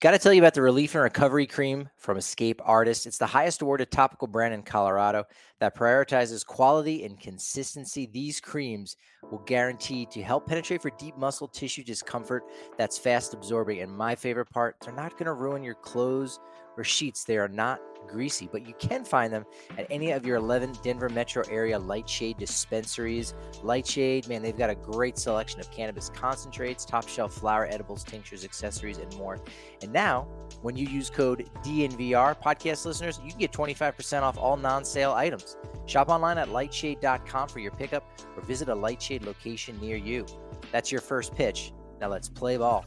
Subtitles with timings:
[0.00, 3.04] Got to tell you about the Relief and Recovery Cream from Escape Artist.
[3.04, 5.24] It's the highest awarded topical brand in Colorado
[5.58, 8.06] that prioritizes quality and consistency.
[8.06, 8.96] These creams
[9.28, 12.44] will guarantee to help penetrate for deep muscle tissue discomfort
[12.76, 13.80] that's fast absorbing.
[13.80, 16.38] And my favorite part, they're not going to ruin your clothes
[16.76, 17.24] or sheets.
[17.24, 19.44] They are not greasy, but you can find them
[19.76, 23.34] at any of your 11 Denver metro area Lightshade dispensaries.
[23.62, 28.44] Lightshade, man, they've got a great selection of cannabis concentrates, top shelf flower edibles, tinctures,
[28.44, 29.38] accessories, and more.
[29.82, 30.28] And now,
[30.62, 35.12] when you use code DNVR, podcast listeners, you can get 25% off all non sale
[35.12, 35.56] items.
[35.86, 38.04] Shop online at lightshade.com for your pickup
[38.36, 40.26] or visit a Lightshade location near you.
[40.72, 41.72] That's your first pitch.
[42.00, 42.84] Now let's play ball.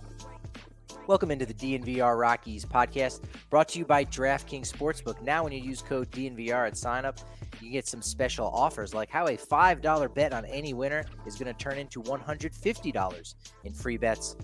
[1.08, 5.22] Welcome into the DNVR Rockies podcast brought to you by DraftKings Sportsbook.
[5.22, 7.24] Now, when you use code DNVR at signup,
[7.60, 11.54] you get some special offers like how a $5 bet on any winner is going
[11.54, 14.36] to turn into $150 in free bets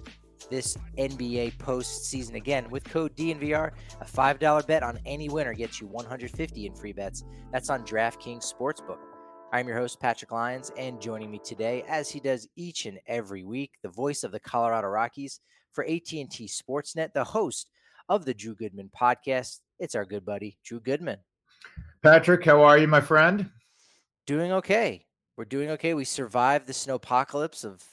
[0.49, 2.35] this NBA postseason.
[2.35, 6.93] Again, with code DNVR, a $5 bet on any winner gets you 150 in free
[6.93, 7.23] bets.
[7.51, 8.99] That's on DraftKings Sportsbook.
[9.53, 13.45] I'm your host, Patrick Lyons, and joining me today, as he does each and every
[13.45, 15.39] week, the voice of the Colorado Rockies,
[15.77, 17.69] for AT&T Sportsnet, the host
[18.09, 19.59] of the Drew Goodman podcast.
[19.77, 21.19] It's our good buddy, Drew Goodman.
[22.01, 23.51] Patrick, how are you, my friend?
[24.25, 25.05] Doing okay.
[25.37, 25.93] We're doing okay.
[25.93, 27.83] We survived the snowpocalypse of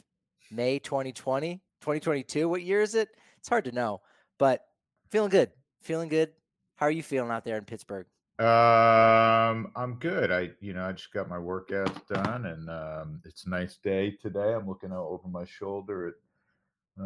[0.50, 2.48] May 2020, 2022.
[2.48, 3.10] What year is it?
[3.38, 4.00] It's hard to know,
[4.38, 4.62] but
[5.10, 5.50] feeling good.
[5.82, 6.30] Feeling good.
[6.76, 8.06] How are you feeling out there in Pittsburgh?
[8.38, 10.32] Um, I'm good.
[10.32, 14.12] I, you know, I just got my workouts done, and um, it's a nice day
[14.22, 14.54] today.
[14.54, 16.14] I'm looking out over my shoulder at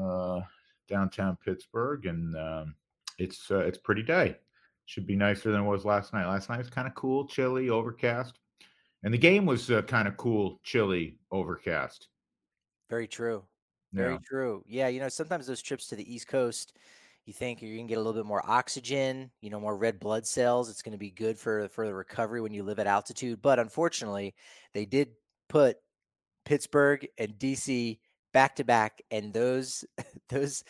[0.01, 0.43] uh,
[0.89, 2.75] downtown Pittsburgh, and um,
[3.19, 4.37] it's uh, it's pretty day.
[4.87, 6.27] Should be nicer than it was last night.
[6.27, 8.39] Last night was kind of cool, chilly, overcast,
[9.03, 12.09] and the game was uh, kind of cool, chilly, overcast.
[12.89, 13.45] Very true.
[13.93, 14.19] Very yeah.
[14.25, 14.65] true.
[14.67, 16.77] Yeah, you know, sometimes those trips to the East Coast,
[17.25, 20.27] you think you're gonna get a little bit more oxygen, you know, more red blood
[20.27, 20.71] cells.
[20.71, 23.43] It's gonna be good for for the recovery when you live at altitude.
[23.43, 24.35] But unfortunately,
[24.73, 25.09] they did
[25.49, 25.77] put
[26.45, 27.99] Pittsburgh and DC
[28.39, 29.85] back to back, and those
[30.29, 30.63] those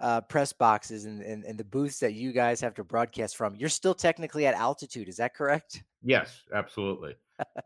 [0.00, 3.54] uh, press boxes and, and, and the booths that you guys have to broadcast from,
[3.54, 5.08] you're still technically at altitude.
[5.08, 5.84] Is that correct?
[6.02, 7.14] Yes, absolutely.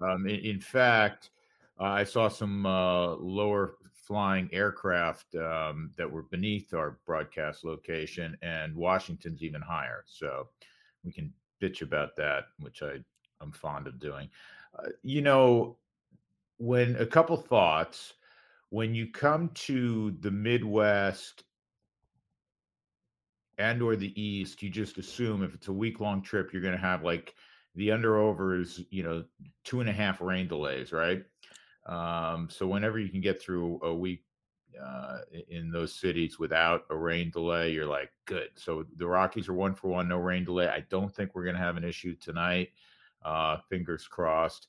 [0.03, 1.31] um, in, in, fact,
[1.81, 8.37] uh, I saw some uh, lower flying aircraft um, that were beneath our broadcast location,
[8.43, 10.05] and Washington's even higher.
[10.07, 10.49] So
[11.03, 12.99] we can bitch about that, which I
[13.41, 14.29] I'm fond of doing.
[14.79, 15.79] Uh, you know,
[16.59, 18.13] when a couple thoughts
[18.71, 21.45] when you come to the Midwest
[23.59, 26.75] and or the East, you just assume if it's a week long trip, you're going
[26.75, 27.35] to have like
[27.75, 29.25] the under over is you know
[29.65, 31.25] two and a half rain delays, right?
[31.87, 34.25] Um, so whenever you can get through a week
[34.85, 38.49] uh, in those cities without a rain delay, you're like good.
[38.57, 40.69] So the Rockies are one for one, no rain delay.
[40.69, 42.71] I don't think we're going to have an issue tonight.
[43.25, 44.69] Uh, fingers crossed.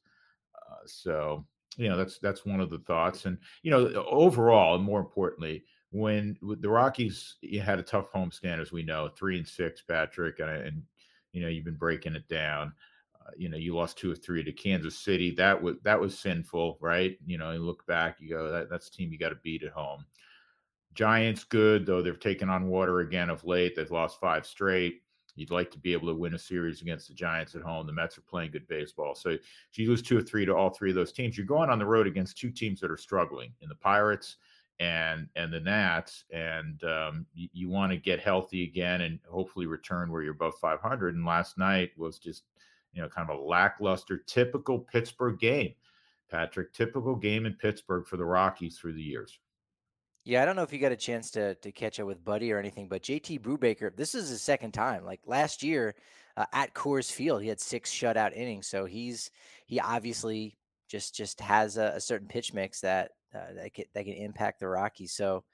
[0.56, 1.46] Uh, so
[1.78, 5.64] you know that's that's one of the thoughts and you know overall and more importantly
[5.92, 10.50] when the rockies had a tough homestand as we know three and six patrick and,
[10.50, 10.84] and
[11.32, 12.74] you know you've been breaking it down.
[13.22, 15.32] Uh, you know you lost two or three to kansas city.
[15.36, 17.18] That was that was sinful right?
[17.26, 19.64] You know you look back you go that, that's a team you got to beat
[19.64, 20.06] at home.
[20.94, 23.76] Giants good though they've taken on water again of late.
[23.76, 25.04] They've lost five straight
[25.38, 27.86] You'd like to be able to win a series against the Giants at home.
[27.86, 29.16] The Mets are playing good baseball.
[29.16, 31.70] So if you lose two or three to all three of those teams, you're going
[31.70, 34.38] on the road against two teams that are struggling in the Pirates
[34.80, 39.66] and and the Nats, and um, you, you want to get healthy again and hopefully
[39.66, 41.16] return where you're above 500.
[41.16, 42.44] And last night was just
[42.94, 45.74] you know kind of a lackluster, typical Pittsburgh game.
[46.30, 49.40] Patrick, typical game in Pittsburgh for the Rockies through the years.
[50.28, 52.52] Yeah, I don't know if you got a chance to to catch up with Buddy
[52.52, 55.06] or anything, but JT Brubaker, this is his second time.
[55.06, 55.96] Like last year
[56.36, 59.32] uh, at Coors Field, he had six shutout innings, so he's
[59.68, 60.58] he obviously
[60.90, 64.60] just just has a, a certain pitch mix that uh, that can, that can impact
[64.60, 65.14] the Rockies.
[65.14, 65.46] So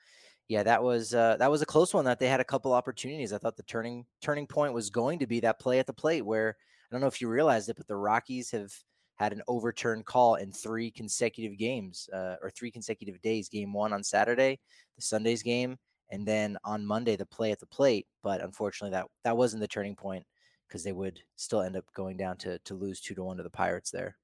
[0.47, 2.05] yeah, that was uh, that was a close one.
[2.05, 3.31] That they had a couple opportunities.
[3.31, 6.25] I thought the turning turning point was going to be that play at the plate
[6.25, 6.57] where
[6.89, 8.73] I don't know if you realized it, but the Rockies have
[9.15, 13.49] had an overturned call in three consecutive games uh, or three consecutive days.
[13.49, 14.59] Game one on Saturday,
[14.95, 15.77] the Sunday's game,
[16.11, 18.07] and then on Monday the play at the plate.
[18.23, 20.25] But unfortunately, that that wasn't the turning point
[20.67, 23.43] because they would still end up going down to to lose two to one to
[23.43, 24.17] the Pirates there.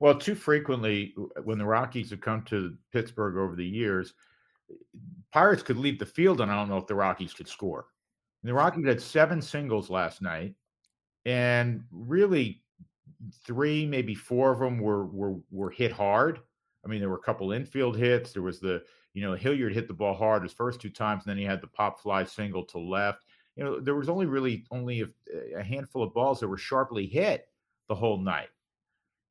[0.00, 1.14] Well, too frequently
[1.44, 4.14] when the Rockies have come to Pittsburgh over the years,
[5.32, 7.86] Pirates could leave the field, and I don't know if the Rockies could score.
[8.42, 10.54] And the Rockies had seven singles last night,
[11.24, 12.63] and really
[13.44, 16.40] three, maybe four of them were were were hit hard.
[16.84, 18.32] I mean, there were a couple infield hits.
[18.32, 18.82] There was the
[19.12, 21.60] you know Hilliard hit the ball hard his first two times, and then he had
[21.60, 23.24] the pop fly single to left.
[23.56, 25.08] You know, there was only really only a,
[25.58, 27.48] a handful of balls that were sharply hit
[27.88, 28.50] the whole night,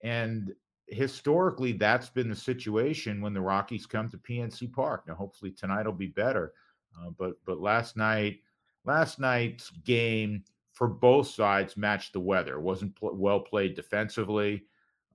[0.03, 0.53] and
[0.87, 5.07] historically that's been the situation when the Rockies come to PNC Park.
[5.07, 6.53] Now, hopefully tonight will be better,
[6.97, 8.39] uh, but but last night
[8.85, 12.55] last night's game for both sides matched the weather.
[12.55, 14.65] It wasn't pl- well played defensively.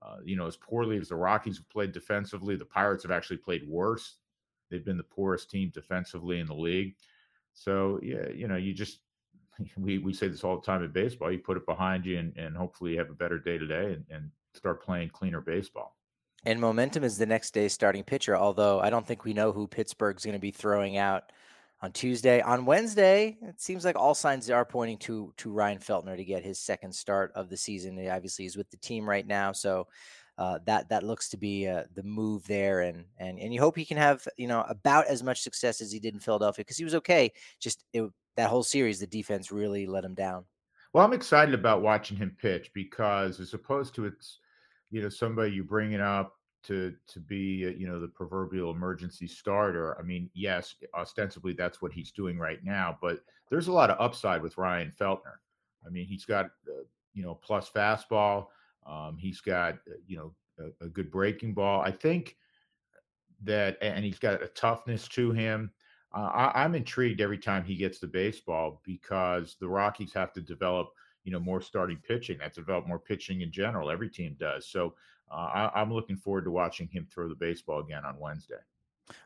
[0.01, 3.39] Uh, you know, as poorly as the Rockies have played defensively, the Pirates have actually
[3.39, 4.15] played worse.
[4.71, 6.95] They've been the poorest team defensively in the league.
[7.55, 9.01] So yeah, you know, you just
[9.77, 11.33] we we say this all the time in baseball.
[11.33, 14.05] You put it behind you, and, and hopefully you have a better day today, and,
[14.11, 15.97] and start playing cleaner baseball.
[16.47, 18.37] And momentum is the next day's starting pitcher.
[18.37, 21.33] Although I don't think we know who Pittsburgh's going to be throwing out
[21.81, 22.41] on Tuesday.
[22.41, 26.45] On Wednesday, it seems like all signs are pointing to to Ryan Feltner to get
[26.45, 27.97] his second start of the season.
[27.97, 29.87] He obviously is with the team right now, so
[30.39, 32.81] uh, that that looks to be uh, the move there.
[32.81, 35.93] And and and you hope he can have you know about as much success as
[35.93, 37.33] he did in Philadelphia because he was okay.
[37.61, 40.45] Just it, that whole series, the defense really let him down.
[40.93, 44.39] Well, I'm excited about watching him pitch because as opposed to it's
[44.91, 46.38] you know somebody you bring it up
[46.69, 49.99] to to be uh, you know the proverbial emergency starter.
[49.99, 53.21] I mean, yes, ostensibly that's what he's doing right now, but
[53.51, 55.39] there's a lot of upside with Ryan Feltner.
[55.85, 56.85] I mean, he's got uh,
[57.15, 58.47] you know plus fastball.
[58.87, 61.81] Um, he's got uh, you know a, a, good breaking ball.
[61.81, 62.37] I think
[63.45, 65.71] that, and he's got a toughness to him.
[66.13, 70.89] I, I'm intrigued every time he gets the baseball because the Rockies have to develop
[71.25, 72.37] you know more starting pitching.
[72.39, 73.91] That's develop more pitching in general.
[73.91, 74.69] Every team does.
[74.69, 74.95] So
[75.31, 78.57] uh, I, am looking forward to watching him throw the baseball again on Wednesday.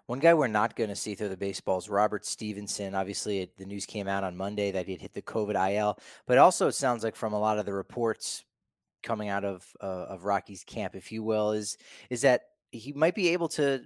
[0.07, 2.95] One guy we're not going to see throw the baseball is Robert Stephenson.
[2.95, 5.99] Obviously, it, the news came out on Monday that he had hit the COVID IL,
[6.27, 8.45] but also it sounds like from a lot of the reports
[9.03, 11.77] coming out of uh, of Rocky's camp, if you will, is
[12.11, 13.83] is that he might be able to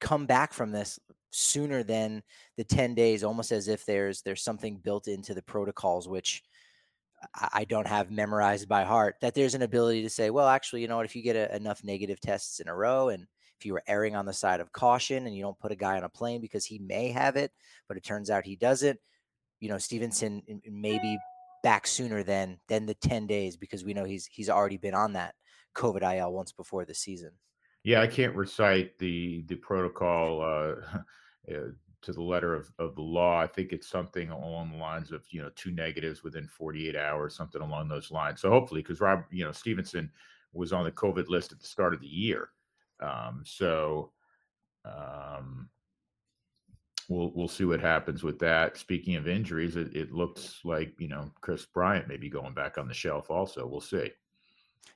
[0.00, 0.98] come back from this
[1.30, 2.22] sooner than
[2.56, 6.44] the 10 days almost as if there's there's something built into the protocols which
[7.34, 10.88] I don't have memorized by heart that there's an ability to say, well, actually, you
[10.88, 11.06] know what?
[11.06, 13.26] If you get a, enough negative tests in a row, and
[13.58, 15.96] if you were erring on the side of caution, and you don't put a guy
[15.96, 17.52] on a plane because he may have it,
[17.88, 18.98] but it turns out he doesn't,
[19.60, 21.18] you know, Stephenson may be
[21.62, 25.14] back sooner than than the ten days because we know he's he's already been on
[25.14, 25.34] that
[25.74, 27.30] COVID IL once before the season.
[27.82, 30.98] Yeah, I can't recite the the protocol uh,
[31.54, 31.70] uh
[32.04, 33.40] to the letter of, of the law.
[33.40, 37.36] I think it's something along the lines of, you know, two negatives within 48 hours,
[37.36, 38.40] something along those lines.
[38.40, 40.10] So hopefully, because Rob, you know, Stephenson
[40.52, 42.50] was on the COVID list at the start of the year.
[43.00, 44.12] Um, so
[44.84, 45.68] um,
[47.08, 48.76] we'll we'll see what happens with that.
[48.76, 52.78] Speaking of injuries, it, it looks like you know Kris Bryant may be going back
[52.78, 53.30] on the shelf.
[53.30, 54.10] Also, we'll see.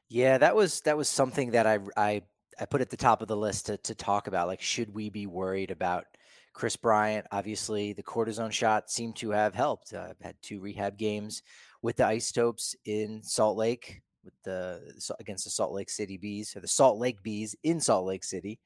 [0.08, 2.22] Yeah, that was that was something that I I
[2.60, 4.46] I put at the top of the list to to talk about.
[4.46, 6.06] Like, should we be worried about
[6.58, 9.94] Kris Bryant, obviously, the cortisone shot seemed to have helped.
[9.94, 11.44] Uh, I've had two rehab games
[11.82, 14.80] with the Isotopes in Salt Lake with the
[15.20, 18.58] against the Salt Lake City Bees or the Salt Lake Bees in Salt Lake City,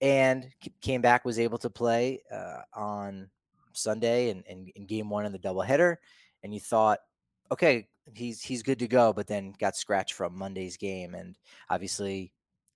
[0.00, 0.46] and
[0.80, 3.28] came back was able to play uh, on
[3.74, 5.96] Sunday and in, in, game one in the doubleheader.
[6.42, 7.00] And you thought,
[7.52, 11.36] okay, he's he's good to go, but then got scratched from Monday's game, and
[11.68, 12.32] obviously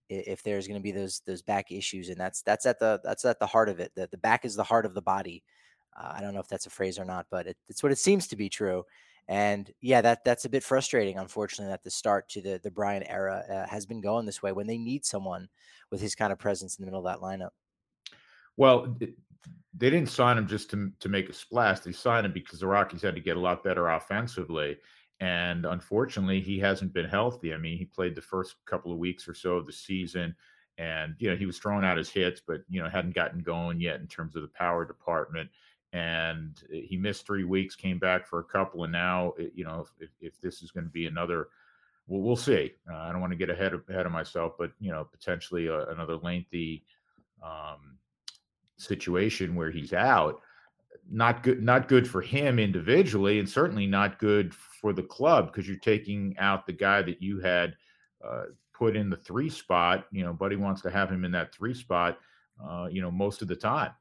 [0.08, 3.24] if there's going to be those those back issues, and that's that's at the that's
[3.24, 3.92] at the heart of it.
[3.94, 5.42] The the back is the heart of the body.
[5.98, 7.98] Uh, I don't know if that's a phrase or not, but it, it's what it
[7.98, 8.84] seems to be true.
[9.28, 13.06] And yeah, that that's a bit frustrating, unfortunately, that the start to the the Bryant
[13.08, 15.48] era uh, has been going this way when they need someone
[15.90, 17.50] with his kind of presence in the middle of that lineup.
[18.56, 21.80] Well, they didn't sign him just to to make a splash.
[21.80, 24.78] They signed him because the Rockies had to get a lot better offensively.
[25.20, 27.52] And unfortunately, he hasn't been healthy.
[27.52, 30.36] I mean, he played the first couple of weeks or so of the season
[30.78, 33.80] and you know he was throwing out his hits, but you know hadn't gotten going
[33.80, 35.50] yet in terms of the power department.
[35.92, 40.10] And he missed three weeks, came back for a couple, and now you know if,
[40.20, 41.48] if this is going to be another,
[42.06, 42.72] well, we'll see.
[42.90, 45.66] Uh, I don't want to get ahead of ahead of myself, but you know potentially
[45.66, 46.84] a, another lengthy
[47.42, 47.98] um,
[48.76, 50.40] situation where he's out
[51.10, 55.66] not good not good for him individually and certainly not good for the club because
[55.66, 57.74] you're taking out the guy that you had
[58.26, 61.54] uh, put in the three spot you know buddy wants to have him in that
[61.54, 62.18] three spot
[62.62, 63.92] uh, you know most of the time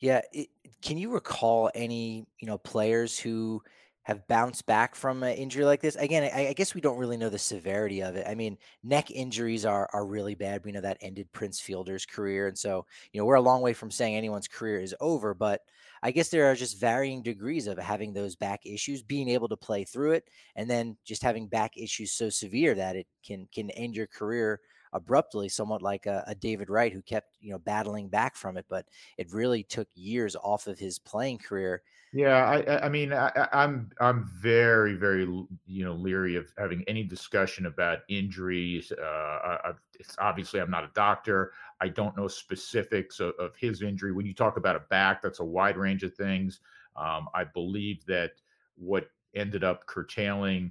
[0.00, 0.48] yeah it,
[0.82, 3.62] can you recall any you know players who
[4.04, 5.94] have bounced back from an injury like this.
[5.94, 8.26] Again, I, I, guess we don't really know the severity of it.
[8.26, 10.64] I mean, neck injuries are are really bad.
[10.64, 13.72] We know that ended Prince Fielder's career, and so you know we're a long way
[13.72, 15.34] from saying anyone's career is over.
[15.34, 15.60] But
[16.02, 19.56] I guess there are just varying degrees of having those back issues, being able to
[19.56, 23.70] play through it, and then just having back issues so severe that it can can
[23.70, 24.60] end your career
[24.92, 28.66] abruptly, somewhat like a, a David Wright who kept you know battling back from it,
[28.68, 28.86] but
[29.18, 31.82] it really took years off of his playing career
[32.14, 37.04] yeah, I, I mean, I, I'm I'm very very you know leery of having any
[37.04, 38.92] discussion about injuries.
[38.92, 41.52] Uh, I, it's obviously I'm not a doctor.
[41.82, 44.12] I don't know specifics of, of, his injury.
[44.12, 46.60] When you talk about a back, that's a wide range of things.
[46.94, 48.34] Um, I believe that
[48.76, 50.70] what ended up curtailing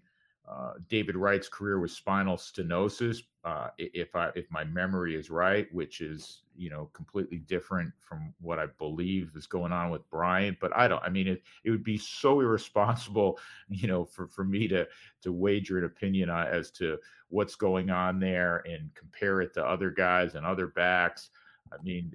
[0.51, 5.73] uh, David Wright's career was spinal stenosis, uh, if I if my memory is right,
[5.73, 10.57] which is you know completely different from what I believe is going on with Bryant.
[10.59, 11.01] But I don't.
[11.03, 13.39] I mean, it it would be so irresponsible,
[13.69, 14.85] you know, for for me to
[15.21, 16.97] to wager an opinion as to
[17.29, 21.29] what's going on there and compare it to other guys and other backs.
[21.71, 22.11] I mean,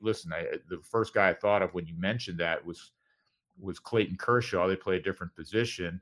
[0.00, 2.92] listen, I, the first guy I thought of when you mentioned that was
[3.60, 4.66] was Clayton Kershaw.
[4.66, 6.00] They play a different position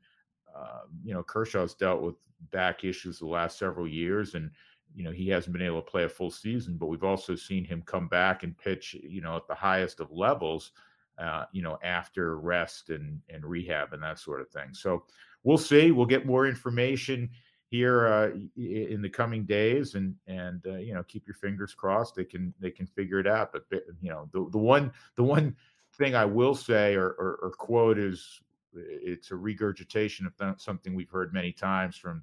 [0.55, 2.17] uh, you know, Kershaw's dealt with
[2.51, 4.51] back issues the last several years, and
[4.95, 6.77] you know he hasn't been able to play a full season.
[6.77, 10.11] But we've also seen him come back and pitch, you know, at the highest of
[10.11, 10.73] levels,
[11.19, 14.73] uh, you know, after rest and and rehab and that sort of thing.
[14.73, 15.05] So
[15.45, 15.91] we'll see.
[15.91, 17.31] We'll get more information
[17.71, 22.15] here uh, in the coming days, and and uh, you know, keep your fingers crossed.
[22.15, 23.53] They can they can figure it out.
[23.53, 23.65] But
[24.01, 25.57] you know, the the one the one
[25.97, 28.41] thing I will say or, or, or quote is
[28.75, 32.23] it's a regurgitation of something we've heard many times from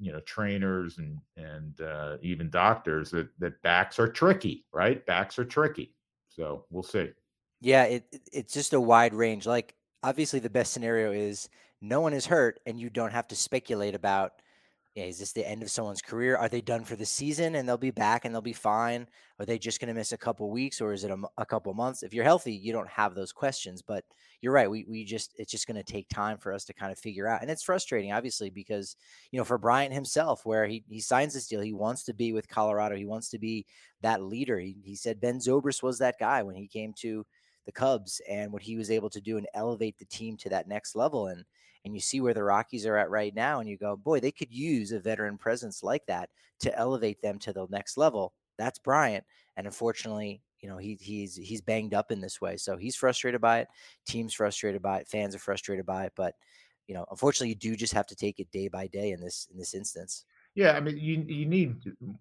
[0.00, 5.04] you know trainers and and uh, even doctors that that backs are tricky right?
[5.06, 5.94] Backs are tricky.
[6.28, 7.10] So we'll see.
[7.60, 9.46] Yeah it it's just a wide range.
[9.46, 11.48] Like obviously the best scenario is
[11.80, 14.32] no one is hurt and you don't have to speculate about
[14.98, 16.36] yeah, is this the end of someone's career?
[16.36, 19.06] Are they done for the season and they'll be back and they'll be fine?
[19.38, 21.72] Are they just going to miss a couple weeks or is it a, a couple
[21.72, 22.02] months?
[22.02, 23.80] If you're healthy, you don't have those questions.
[23.80, 24.04] But
[24.42, 24.68] you're right.
[24.68, 27.28] We, we just, it's just going to take time for us to kind of figure
[27.28, 27.42] out.
[27.42, 28.96] And it's frustrating, obviously, because,
[29.30, 32.32] you know, for Bryant himself, where he, he signs this deal, he wants to be
[32.32, 32.96] with Colorado.
[32.96, 33.66] He wants to be
[34.02, 34.58] that leader.
[34.58, 37.24] He, he said Ben Zobrist was that guy when he came to
[37.66, 40.66] the Cubs and what he was able to do and elevate the team to that
[40.66, 41.28] next level.
[41.28, 41.44] And,
[41.84, 44.32] and you see where the Rockies are at right now, and you go, boy, they
[44.32, 46.30] could use a veteran presence like that
[46.60, 48.32] to elevate them to the next level.
[48.58, 49.24] That's Bryant,
[49.56, 53.40] and unfortunately, you know he he's he's banged up in this way, so he's frustrated
[53.40, 53.68] by it.
[54.06, 55.08] Teams frustrated by it.
[55.08, 56.34] Fans are frustrated by it, but
[56.88, 59.46] you know, unfortunately, you do just have to take it day by day in this
[59.52, 60.24] in this instance.
[60.54, 61.76] Yeah, I mean, you you need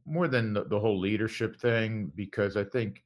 [0.06, 3.04] more than the, the whole leadership thing because I think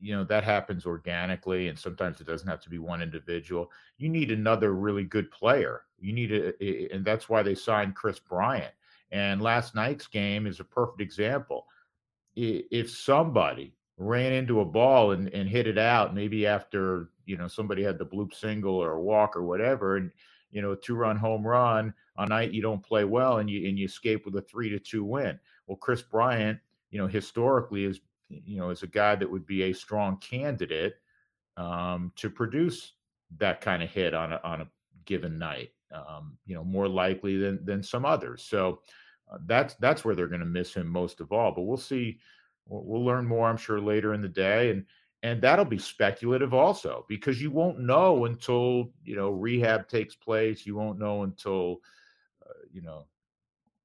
[0.00, 4.08] you know that happens organically and sometimes it doesn't have to be one individual you
[4.08, 5.82] need another really good player.
[5.98, 8.74] You need a, and that's why they signed Kris Bryant.
[9.10, 11.66] And last night's game is a perfect example.
[12.34, 17.48] If somebody ran into a ball and, and hit it out maybe after you know
[17.48, 20.10] somebody had the bloop single or a walk or whatever and
[20.50, 23.66] you know a two run home run on night you don't play well and you
[23.66, 25.38] and you escape with a three to two win.
[25.66, 26.58] Well Kris Bryant
[26.90, 30.96] you know historically is you know, is a guy that would be a strong candidate
[31.56, 32.92] um, to produce
[33.38, 34.68] that kind of hit on a, on a
[35.04, 35.70] given night.
[35.92, 38.42] Um, you know, more likely than than some others.
[38.42, 38.80] So
[39.30, 41.52] uh, that's that's where they're going to miss him most of all.
[41.52, 42.18] But we'll see.
[42.66, 44.84] We'll, we'll learn more, I'm sure, later in the day, and
[45.22, 50.66] and that'll be speculative also because you won't know until you know rehab takes place.
[50.66, 51.78] You won't know until
[52.44, 53.06] uh, you know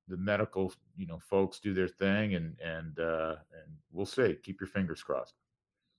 [0.08, 4.36] the medical you know folks do their thing and and uh and we'll see.
[4.44, 5.36] Keep your fingers crossed.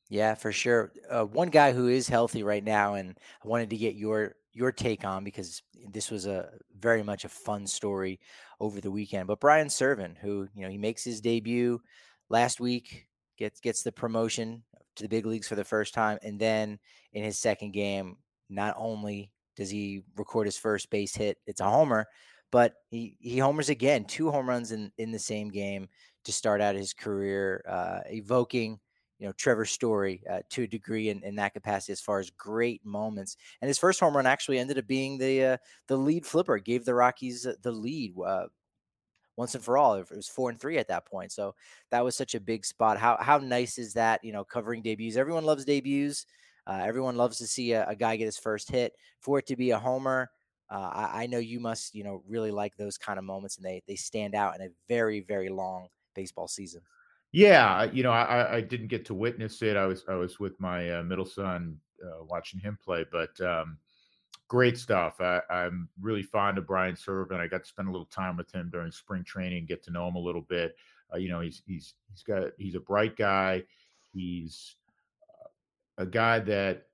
[0.09, 0.93] Yeah for sure.
[1.11, 4.73] Uh, one guy who is healthy right now and i wanted to get your your
[4.73, 8.21] take on because this was a very much a fun story
[8.61, 11.81] over the weekend but Brian Serven, who you know he makes his debut
[12.29, 13.07] last week
[13.39, 14.63] gets gets the promotion
[14.97, 16.79] to the big leagues for the first time and then
[17.13, 18.17] in his second game
[18.51, 22.07] not only does he record his first base hit it's a homer
[22.53, 25.89] but he he homers again, two home runs in in the same game
[26.25, 28.79] to start out his career, uh, evoking
[29.19, 32.31] you know Trevor Story uh, to a degree in, in that capacity as far as
[32.31, 33.37] great moments.
[33.61, 35.57] And his first home run actually ended up being the uh,
[35.89, 38.47] the lead flipper, gave the Rockies uh, the lead uh,
[39.37, 39.95] once and for all.
[39.95, 41.55] It was four and three at that point, so
[41.91, 42.99] that was such a big spot.
[42.99, 44.23] How how nice is that?
[44.23, 45.17] You know, covering debuts.
[45.17, 46.27] Everyone loves debuts.
[46.67, 48.93] Uh, everyone loves to see a, a, guy get his first hit.
[49.19, 50.31] For it to be a homer,
[50.73, 53.67] uh, I, I, know you must, you know, really like those kind of moments, and
[53.67, 56.81] they they stand out in a very very long baseball season.
[57.31, 59.77] Yeah, you know, I, I didn't get to witness it.
[59.77, 63.77] I was I was with my uh, middle son uh, watching him play, but um,
[64.49, 65.21] great stuff.
[65.21, 67.41] I, am really fond of Brian Serven.
[67.41, 70.09] I got to spend a little time with him during spring training, get to know
[70.09, 70.77] him a little bit.
[71.13, 73.63] Uh, you know, he's he's he's got he's a bright guy.
[74.13, 74.77] He's
[75.99, 76.87] uh, a guy that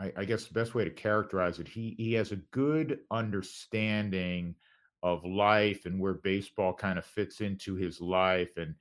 [0.00, 4.54] I, I guess the best way to characterize it, he he has a good understanding
[5.02, 8.74] of life and where baseball kind of fits into his life and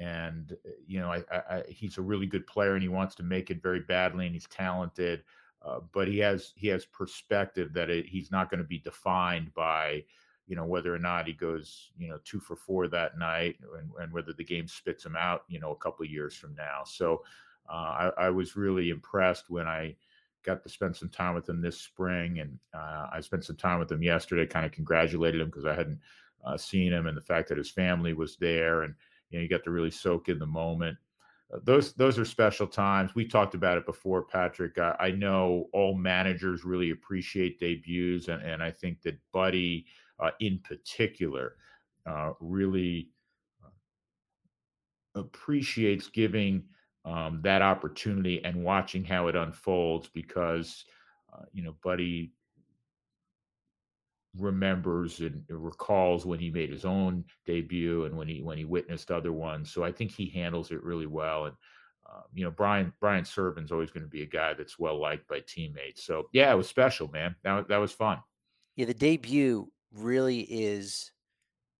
[0.00, 3.22] and uh, you know I, I, he's a really good player and he wants to
[3.22, 5.22] make it very badly and he's talented
[5.64, 9.54] uh, but he has he has perspective that it, he's not going to be defined
[9.54, 10.04] by
[10.48, 13.90] you know whether or not he goes you know two for four that night and,
[14.00, 16.82] and whether the game spits him out you know a couple of years from now.
[16.84, 17.22] So
[17.70, 19.94] uh, I, I, was really impressed when I
[20.48, 23.78] got to spend some time with him this spring and uh, I spent some time
[23.78, 26.00] with him yesterday kind of congratulated him because I hadn't
[26.44, 28.94] uh, seen him and the fact that his family was there and
[29.30, 30.96] you know you got to really soak in the moment.
[31.52, 33.14] Uh, those those are special times.
[33.14, 34.78] We talked about it before patrick.
[34.78, 39.84] I, I know all managers really appreciate debuts and, and i think that buddy
[40.18, 41.56] uh, in particular
[42.06, 43.10] uh, really
[43.62, 46.64] uh, appreciates giving
[47.04, 50.84] um, that opportunity and watching how it unfolds because
[51.32, 52.32] uh, you know buddy
[54.36, 59.10] remembers and recalls when he made his own debut and when he when he witnessed
[59.10, 59.72] other ones.
[59.72, 61.46] So I think he handles it really well.
[61.46, 61.56] And
[62.08, 65.28] uh, you know, Brian Brian Serven's always going to be a guy that's well liked
[65.28, 66.04] by teammates.
[66.04, 67.34] So yeah, it was special, man.
[67.44, 68.18] That that was fun.
[68.76, 71.10] Yeah, the debut really is.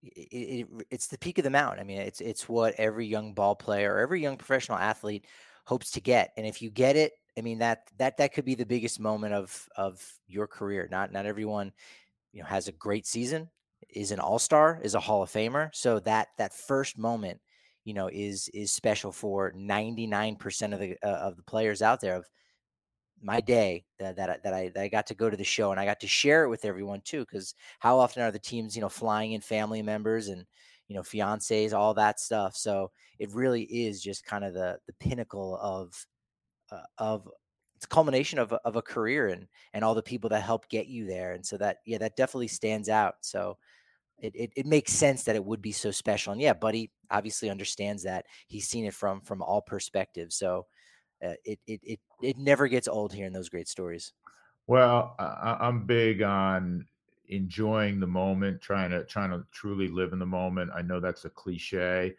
[0.01, 1.79] It, it, it's the peak of the mountain.
[1.79, 5.25] I mean, it's it's what every young ball player or every young professional athlete
[5.65, 6.31] hopes to get.
[6.37, 9.33] And if you get it, I mean that that that could be the biggest moment
[9.33, 10.87] of of your career.
[10.89, 11.73] Not not everyone
[12.31, 13.49] you know has a great season,
[13.89, 15.69] is an all star, is a Hall of Famer.
[15.73, 17.39] So that that first moment,
[17.83, 21.81] you know, is is special for ninety nine percent of the uh, of the players
[21.81, 22.15] out there.
[22.15, 22.25] Of
[23.21, 25.79] my day that that, that I that I got to go to the show and
[25.79, 27.21] I got to share it with everyone too.
[27.21, 30.45] Because how often are the teams, you know, flying in family members and
[30.87, 32.55] you know fiancés, all that stuff.
[32.55, 36.05] So it really is just kind of the the pinnacle of
[36.71, 37.27] uh, of
[37.75, 41.05] it's culmination of of a career and and all the people that help get you
[41.05, 43.57] there and so that yeah that definitely stands out so
[44.19, 47.49] it, it, it makes sense that it would be so special and yeah buddy obviously
[47.49, 50.65] understands that he's seen it from from all perspectives so
[51.23, 54.13] uh, it, it it it never gets old hearing those great stories
[54.67, 56.85] well I, i'm big on
[57.27, 61.25] enjoying the moment trying to trying to truly live in the moment i know that's
[61.25, 62.15] a cliche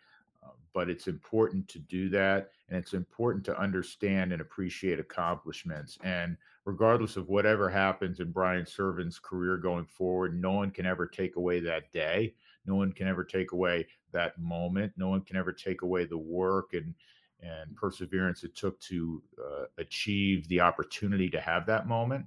[0.72, 2.50] but it's important to do that.
[2.68, 5.98] And it's important to understand and appreciate accomplishments.
[6.02, 11.06] And regardless of whatever happens in Brian Serven's career going forward, no one can ever
[11.06, 12.34] take away that day.
[12.66, 14.92] No one can ever take away that moment.
[14.96, 16.94] No one can ever take away the work and
[17.42, 22.26] and perseverance it took to uh, achieve the opportunity to have that moment.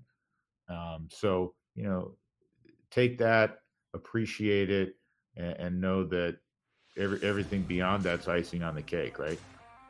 [0.69, 2.15] Um, so you know,
[2.91, 3.59] take that,
[3.93, 4.95] appreciate it,
[5.35, 6.37] and, and know that
[6.97, 9.39] every, everything beyond that's icing on the cake, right?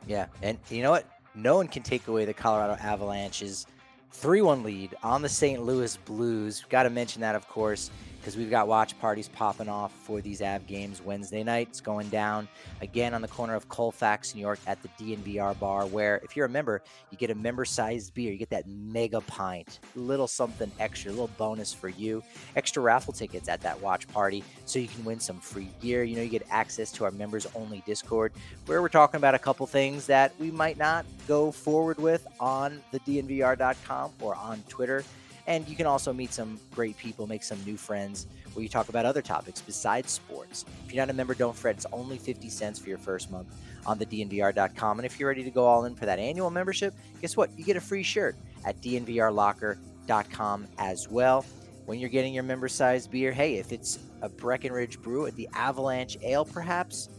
[0.06, 1.06] Yeah, and you know what?
[1.34, 3.66] No one can take away the Colorado Avalanche's
[4.12, 5.62] 3 1 lead on the St.
[5.62, 6.64] Louis Blues.
[6.68, 7.90] Got to mention that, of course
[8.24, 11.68] because we've got watch parties popping off for these Av games Wednesday night.
[11.68, 12.48] It's going down
[12.80, 16.46] again on the corner of Colfax, New York at the DNVR bar, where if you're
[16.46, 18.32] a member, you get a member sized beer.
[18.32, 22.22] You get that mega pint, little something extra, little bonus for you.
[22.56, 26.02] Extra raffle tickets at that watch party so you can win some free gear.
[26.02, 28.32] You know, you get access to our members only Discord
[28.64, 32.80] where we're talking about a couple things that we might not go forward with on
[32.90, 35.04] the DNVR.com or on Twitter.
[35.46, 38.88] And you can also meet some great people, make some new friends where you talk
[38.88, 40.64] about other topics besides sports.
[40.86, 41.76] If you're not a member, don't fret.
[41.76, 43.54] It's only 50 cents for your first month
[43.86, 44.98] on the DNVR.com.
[44.98, 47.50] And if you're ready to go all in for that annual membership, guess what?
[47.58, 51.44] You get a free shirt at DNVRlocker.com as well.
[51.84, 55.48] When you're getting your member sized beer, hey, if it's a Breckenridge brew at the
[55.52, 57.10] Avalanche Ale, perhaps,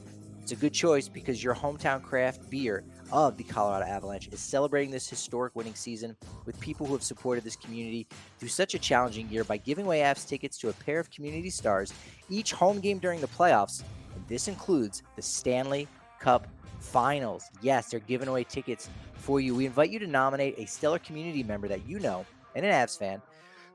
[0.42, 4.92] it's a good choice because your hometown craft beer of the Colorado Avalanche, is celebrating
[4.92, 6.16] this historic winning season
[6.46, 8.08] with people who have supported this community
[8.40, 11.50] through such a challenging year by giving away Avs tickets to a pair of community
[11.50, 11.94] stars
[12.30, 13.84] each home game during the playoffs.
[14.16, 15.88] And this includes the Stanley
[16.20, 16.48] Cup
[16.80, 17.46] Finals.
[17.62, 19.56] Yes, they're giving away tickets for you.
[19.56, 22.98] We invite you to nominate a stellar community member that you know and an Avs
[22.98, 23.22] fan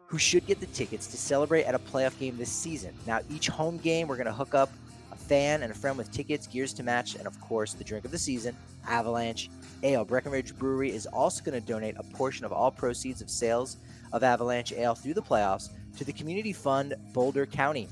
[0.06, 2.92] who should get the tickets to celebrate at a playoff game this season.
[3.06, 4.70] Now, each home game, we're going to hook up
[5.20, 8.10] fan and a friend with tickets, gears to match, and of course, the drink of
[8.10, 8.56] the season,
[8.88, 9.50] Avalanche
[9.82, 10.04] Ale.
[10.04, 13.76] Breckenridge Brewery is also going to donate a portion of all proceeds of sales
[14.12, 17.88] of Avalanche Ale through the playoffs to the Community Fund Boulder County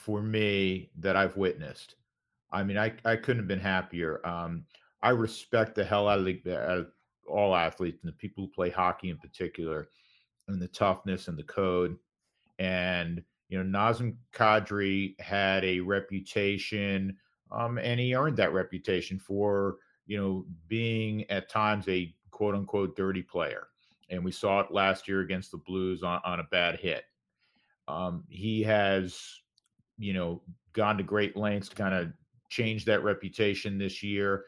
[0.00, 1.96] For me that I've witnessed.
[2.50, 4.26] I mean, I, I couldn't have been happier.
[4.26, 4.64] Um,
[5.02, 6.82] I respect the hell out of uh,
[7.30, 9.88] all athletes and the people who play hockey in particular,
[10.48, 11.96] and the toughness and the code.
[12.58, 17.16] And you know, Nazem Kadri had a reputation,
[17.52, 22.96] um, and he earned that reputation for you know being at times a quote unquote
[22.96, 23.68] dirty player.
[24.08, 27.04] And we saw it last year against the Blues on, on a bad hit.
[27.86, 29.20] Um, he has,
[30.00, 32.12] you know, gone to great lengths to kind of
[32.48, 34.46] change that reputation this year.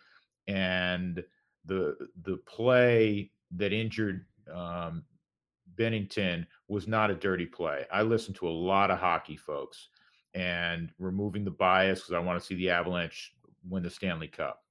[0.49, 1.23] And
[1.65, 5.05] the the play that injured um,
[5.77, 7.87] Binnington was not a dirty play.
[7.93, 9.89] I listened to a lot of hockey folks
[10.35, 13.35] and removing the bias because I want to see the Avalanche
[13.69, 14.63] win the Stanley Cup.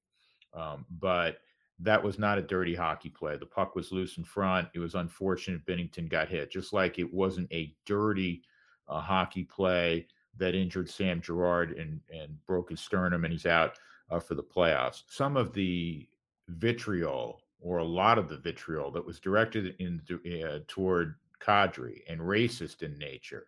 [0.53, 1.37] Um, but
[1.79, 3.37] that was not a dirty hockey play.
[3.37, 4.67] The puck was loose in front.
[4.73, 8.43] It was unfortunate Binnington got hit, just like it wasn't a dirty
[8.87, 13.77] uh, hockey play that injured Sam Girard and, and broke his sternum and he's out
[14.09, 15.03] uh, for the playoffs.
[15.07, 16.07] Some of the
[16.47, 20.01] vitriol or a lot of the vitriol that was directed in
[20.43, 23.47] uh, toward Kadri and racist in nature.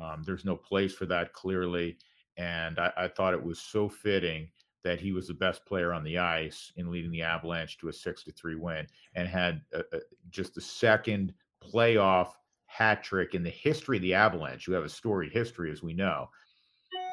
[0.00, 1.98] Um, there's no place for that clearly,
[2.36, 4.48] and I, I, thought it was so fitting
[4.82, 7.92] that he was the best player on the ice in leading the Avalanche to a
[7.92, 11.32] six to three win, and had a, a, just the second
[11.62, 12.30] playoff
[12.74, 14.66] hat trick in the history of the Avalanche.
[14.66, 16.28] You have a storied history, as we know.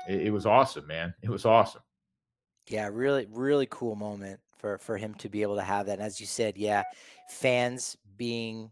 [0.10, 1.14] It, it was awesome, man.
[1.22, 1.84] It was awesome.
[2.68, 6.00] Yeah, really, really cool moment for for him to be able to have that.
[6.00, 6.84] And as you said, yeah,
[7.30, 8.72] fans being,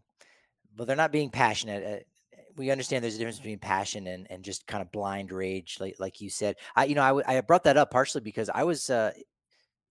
[0.76, 1.84] well, they're not being passionate.
[1.84, 5.76] Uh, we understand there's a difference between passion and, and just kind of blind rage,
[5.78, 6.56] like like you said.
[6.74, 9.12] I you know I, w- I brought that up partially because I was uh,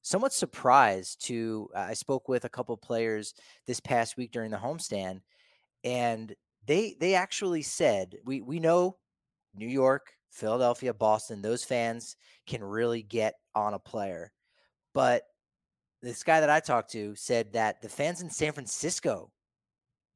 [0.02, 1.70] somewhat surprised to.
[1.74, 3.34] Uh, I spoke with a couple players
[3.68, 5.22] this past week during the homestand,
[5.86, 6.36] and
[6.70, 8.96] they they actually said we we know
[9.56, 14.32] New York, Philadelphia, Boston, those fans can really get on a player,
[14.94, 15.24] but
[16.04, 19.32] this guy that I talked to said that the fans in San Francisco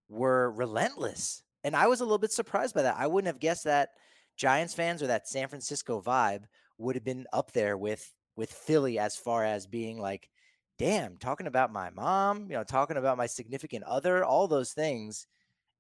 [0.10, 1.42] were relentless.
[1.64, 2.98] And I was a little bit surprised by that.
[3.00, 3.90] I wouldn't have guessed that
[4.38, 6.44] Giants fans or that San Francisco vibe
[6.78, 10.30] would have been up there with with Philly as far as being like,
[10.78, 15.26] damn, talking about my mom, you know, talking about my significant other, all those things.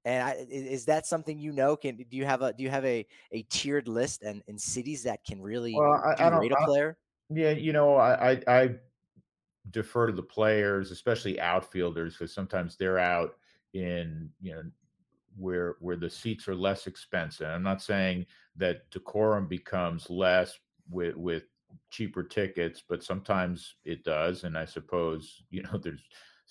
[0.05, 1.75] And I, is that something you know?
[1.75, 5.03] Can do you have a do you have a a tiered list and in cities
[5.03, 6.97] that can really well, I, I rate a player?
[7.29, 8.75] Yeah, you know, I I
[9.71, 13.37] defer to the players, especially outfielders, because sometimes they're out
[13.73, 14.63] in you know
[15.37, 17.47] where where the seats are less expensive.
[17.47, 18.25] I'm not saying
[18.57, 21.43] that decorum becomes less with with
[21.89, 24.43] cheaper tickets, but sometimes it does.
[24.43, 26.03] And I suppose you know there's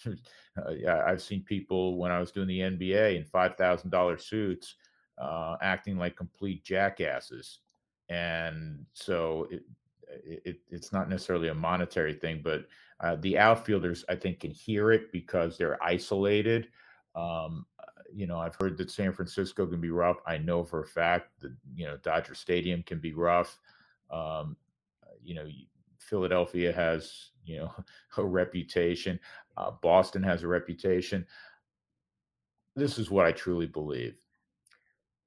[0.89, 4.77] I've seen people when I was doing the NBA in five thousand dollar suits
[5.19, 7.61] uh, acting like complete jackasses,
[8.09, 9.63] and so it,
[10.45, 12.67] it, it's not necessarily a monetary thing, but
[13.01, 16.69] uh, the outfielders I think can hear it because they're isolated.
[17.15, 17.67] Um,
[18.15, 20.19] you know, I've heard that San Francisco can be rough.
[20.27, 23.59] I know for a fact that you know Dodger Stadium can be rough.
[24.11, 24.57] Um,
[25.23, 25.47] you know,
[26.09, 27.73] Philadelphia has you know
[28.17, 29.19] a reputation.
[29.57, 31.27] Uh, Boston has a reputation.
[32.75, 34.15] This is what I truly believe.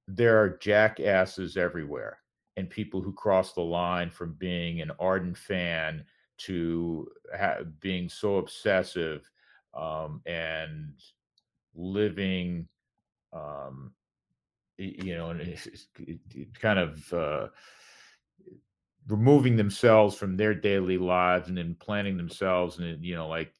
[0.07, 2.19] There are jackasses everywhere,
[2.57, 6.03] and people who cross the line from being an ardent fan
[6.37, 7.07] to
[7.37, 9.29] ha- being so obsessive
[9.73, 10.93] um, and
[11.75, 12.67] living
[13.33, 13.91] um,
[14.77, 15.57] you know, and
[16.59, 17.47] kind of uh,
[19.07, 23.53] removing themselves from their daily lives and then planning themselves and you know like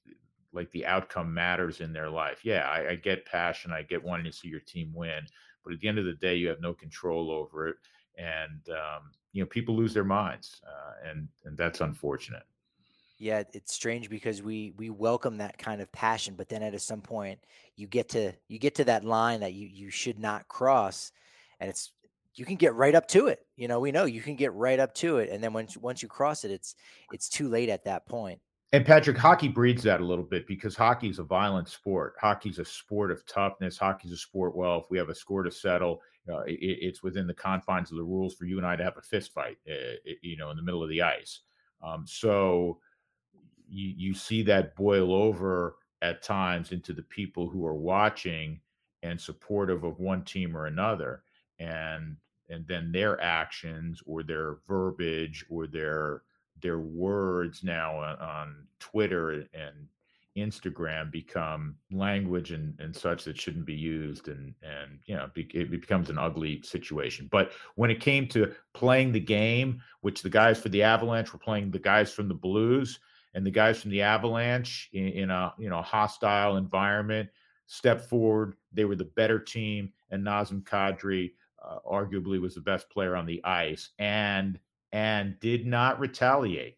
[0.54, 2.40] like the outcome matters in their life.
[2.44, 5.26] Yeah I, I, get passion i get wanting to see your team win
[5.64, 7.76] but at the end of the day you have no control over it
[8.18, 12.44] and um, you know people lose their minds uh, and and that's unfortunate.
[13.18, 17.02] Yeah it's strange because we we welcome that kind of passion but then at some
[17.02, 17.40] point
[17.76, 21.12] you get to you get to that line that you you should not cross
[21.60, 21.92] and it's
[22.36, 23.40] you can get right up to it.
[23.56, 26.02] You know, we know you can get right up to it, and then once once
[26.02, 26.76] you cross it, it's
[27.12, 28.40] it's too late at that point.
[28.72, 32.16] And Patrick, hockey breeds that a little bit because hockey is a violent sport.
[32.20, 33.78] Hockey's a sport of toughness.
[33.78, 34.56] Hockey's a sport.
[34.56, 37.98] Well, if we have a score to settle, uh, it, it's within the confines of
[37.98, 39.58] the rules for you and I to have a fist fight.
[39.70, 41.42] Uh, you know, in the middle of the ice.
[41.82, 42.80] Um, so
[43.70, 48.60] you you see that boil over at times into the people who are watching
[49.04, 51.24] and supportive of one team or another
[51.60, 52.18] and
[52.50, 56.24] and then their actions or their verbiage or their
[56.62, 59.88] their words now on, on Twitter and
[60.38, 65.72] Instagram become language and, and such that shouldn't be used and and you know it
[65.72, 67.28] becomes an ugly situation.
[67.32, 71.40] But when it came to playing the game, which the guys for the Avalanche were
[71.40, 73.00] playing the guys from the Blues
[73.34, 77.30] and the guys from the Avalanche in, in a you know hostile environment
[77.68, 78.56] stepped forward.
[78.74, 81.32] They were the better team, and Nazem Kadri
[81.66, 84.60] uh, arguably was the best player on the ice and
[84.92, 86.78] and did not retaliate,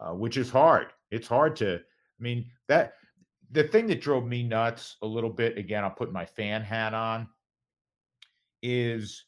[0.00, 0.88] uh, which is hard.
[1.10, 1.76] It's hard to.
[1.76, 2.94] I mean that
[3.50, 5.58] the thing that drove me nuts a little bit.
[5.58, 7.28] Again, I'll put my fan hat on.
[8.62, 9.24] Is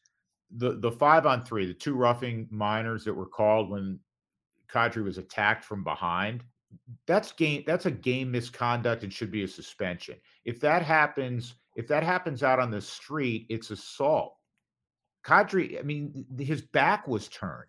[0.56, 3.98] the the five on three, the two roughing minors that were called when
[4.70, 6.44] Kadri was attacked from behind.
[7.06, 7.62] That's game.
[7.66, 10.16] That's a game misconduct and should be a suspension.
[10.44, 14.33] If that happens, if that happens out on the street, it's assault.
[15.24, 17.68] Kadri, I mean, his back was turned.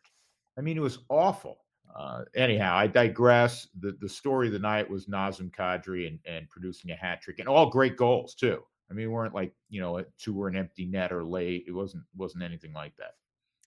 [0.57, 1.57] I mean, it was awful.
[1.95, 3.67] Uh, anyhow, I digress.
[3.79, 7.39] The the story of the night was Nazem Kadri and, and producing a hat trick
[7.39, 8.61] and all great goals too.
[8.91, 11.65] I mean, weren't like you know two were an empty net or late.
[11.67, 13.15] It wasn't wasn't anything like that.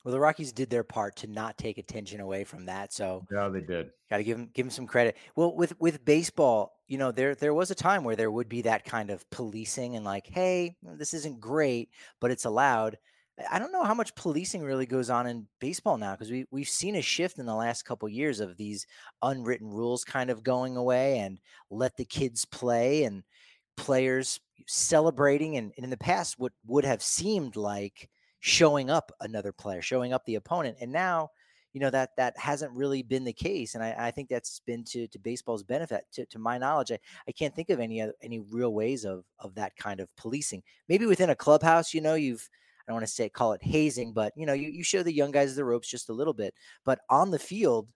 [0.05, 2.93] Well, the Rockies did their part to not take attention away from that.
[2.93, 3.91] So yeah, they did.
[4.11, 5.17] Got to give them give them some credit.
[5.35, 8.63] Well, with with baseball, you know, there there was a time where there would be
[8.63, 12.99] that kind of policing and like, hey, this isn't great, but it's allowed.
[13.51, 16.69] I don't know how much policing really goes on in baseball now because we we've
[16.69, 18.87] seen a shift in the last couple years of these
[19.23, 21.39] unwritten rules kind of going away and
[21.71, 23.23] let the kids play and
[23.77, 28.09] players celebrating and, and in the past what would have seemed like
[28.41, 31.31] showing up another player, showing up the opponent, and now
[31.73, 34.85] you know that that hasn't really been the case and i, I think that's been
[34.85, 36.99] to, to baseball's benefit to, to my knowledge I,
[37.29, 40.63] I can't think of any other, any real ways of of that kind of policing.
[40.89, 42.49] Maybe within a clubhouse you know you've
[42.89, 45.13] I don't want to say call it hazing, but you know, you, you show the
[45.13, 46.55] young guys the ropes just a little bit.
[46.87, 47.87] But on the field,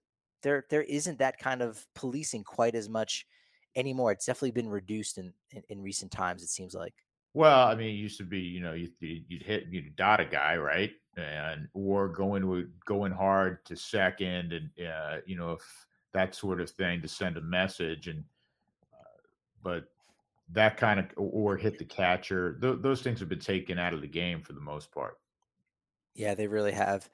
[0.43, 3.27] there there isn't that kind of policing quite as much
[3.75, 4.13] anymore.
[4.13, 6.43] It's definitely been reduced in in, in recent times.
[6.43, 6.93] It seems like.
[7.33, 10.27] Well, I mean, it used to be, you know, you, you'd hit, you'd dot a
[10.27, 16.35] guy, right, and or going going hard to second, and uh, you know, if that
[16.35, 18.23] sort of thing to send a message, and
[18.93, 19.21] uh,
[19.63, 19.85] but
[20.53, 22.59] that kind of or hit the catcher.
[22.61, 25.19] Th- those things have been taken out of the game for the most part.
[26.15, 27.09] Yeah, they really have.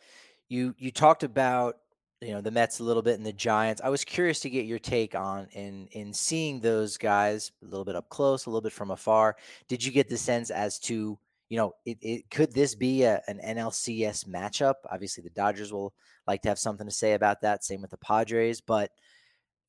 [0.49, 1.77] You you talked about
[2.21, 3.81] you know the Mets a little bit and the Giants.
[3.83, 7.85] I was curious to get your take on in in seeing those guys a little
[7.85, 9.37] bit up close, a little bit from afar.
[9.69, 13.23] Did you get the sense as to you know it, it could this be a,
[13.29, 14.75] an NLCS matchup?
[14.91, 15.95] Obviously, the Dodgers will
[16.27, 17.65] like to have something to say about that.
[17.65, 18.91] Same with the Padres, but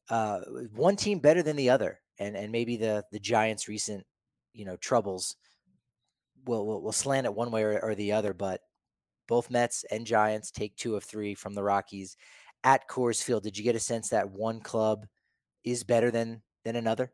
[0.09, 0.39] uh,
[0.73, 4.05] one team better than the other, and and maybe the the Giants' recent
[4.53, 5.35] you know troubles
[6.45, 8.33] will will, will slant it one way or, or the other.
[8.33, 8.61] But
[9.27, 12.17] both Mets and Giants take two of three from the Rockies
[12.63, 13.43] at Coors Field.
[13.43, 15.05] Did you get a sense that one club
[15.63, 17.11] is better than than another?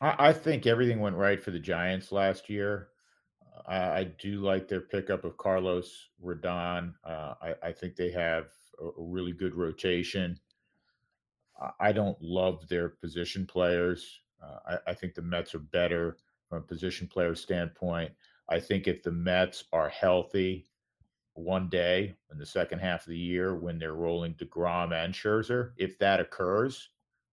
[0.00, 2.88] I, I think everything went right for the Giants last year.
[3.68, 6.94] I, do like their pickup of Carlos Rodon.
[7.04, 8.46] Uh, I, I, think they have
[8.80, 10.38] a, a really good rotation.
[11.80, 14.20] I don't love their position players.
[14.42, 18.12] Uh, I, I, think the Mets are better from a position player standpoint.
[18.48, 20.66] I think if the Mets are healthy
[21.34, 25.72] one day in the second half of the year when they're rolling DeGrom and Scherzer,
[25.76, 26.90] if that occurs,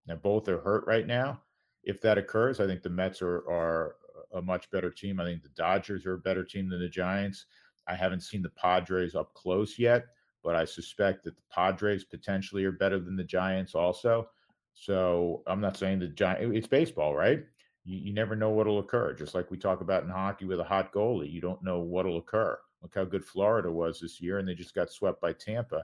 [0.08, 1.42] and both are hurt right now,
[1.84, 3.96] if that occurs, I think the Mets are, are
[4.34, 5.20] a much better team.
[5.20, 7.46] I think the Dodgers are a better team than the Giants.
[7.88, 10.06] I haven't seen the Padres up close yet,
[10.44, 14.30] but I suspect that the Padres potentially are better than the Giants also.
[14.74, 16.56] So I'm not saying the Giant.
[16.56, 17.44] It's baseball, right?
[17.86, 19.14] You, you never know what'll occur.
[19.14, 22.18] Just like we talk about in hockey with a hot goalie, you don't know what'll
[22.18, 22.58] occur.
[22.82, 25.84] Look how good Florida was this year, and they just got swept by Tampa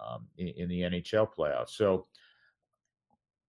[0.00, 1.70] um, in, in the NHL playoffs.
[1.70, 2.06] So,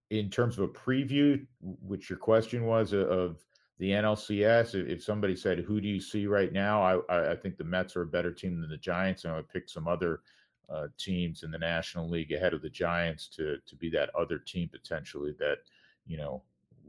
[0.09, 3.45] in terms of a preview, which your question was uh, of
[3.77, 7.63] the NLCS, if somebody said, "Who do you see right now?" I, I think the
[7.63, 10.21] Mets are a better team than the Giants, and I would pick some other
[10.69, 14.37] uh, teams in the National League ahead of the Giants to to be that other
[14.37, 15.59] team potentially that
[16.05, 16.43] you know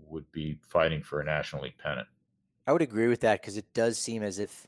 [0.06, 2.08] would be fighting for a National League pennant.
[2.66, 4.66] I would agree with that because it does seem as if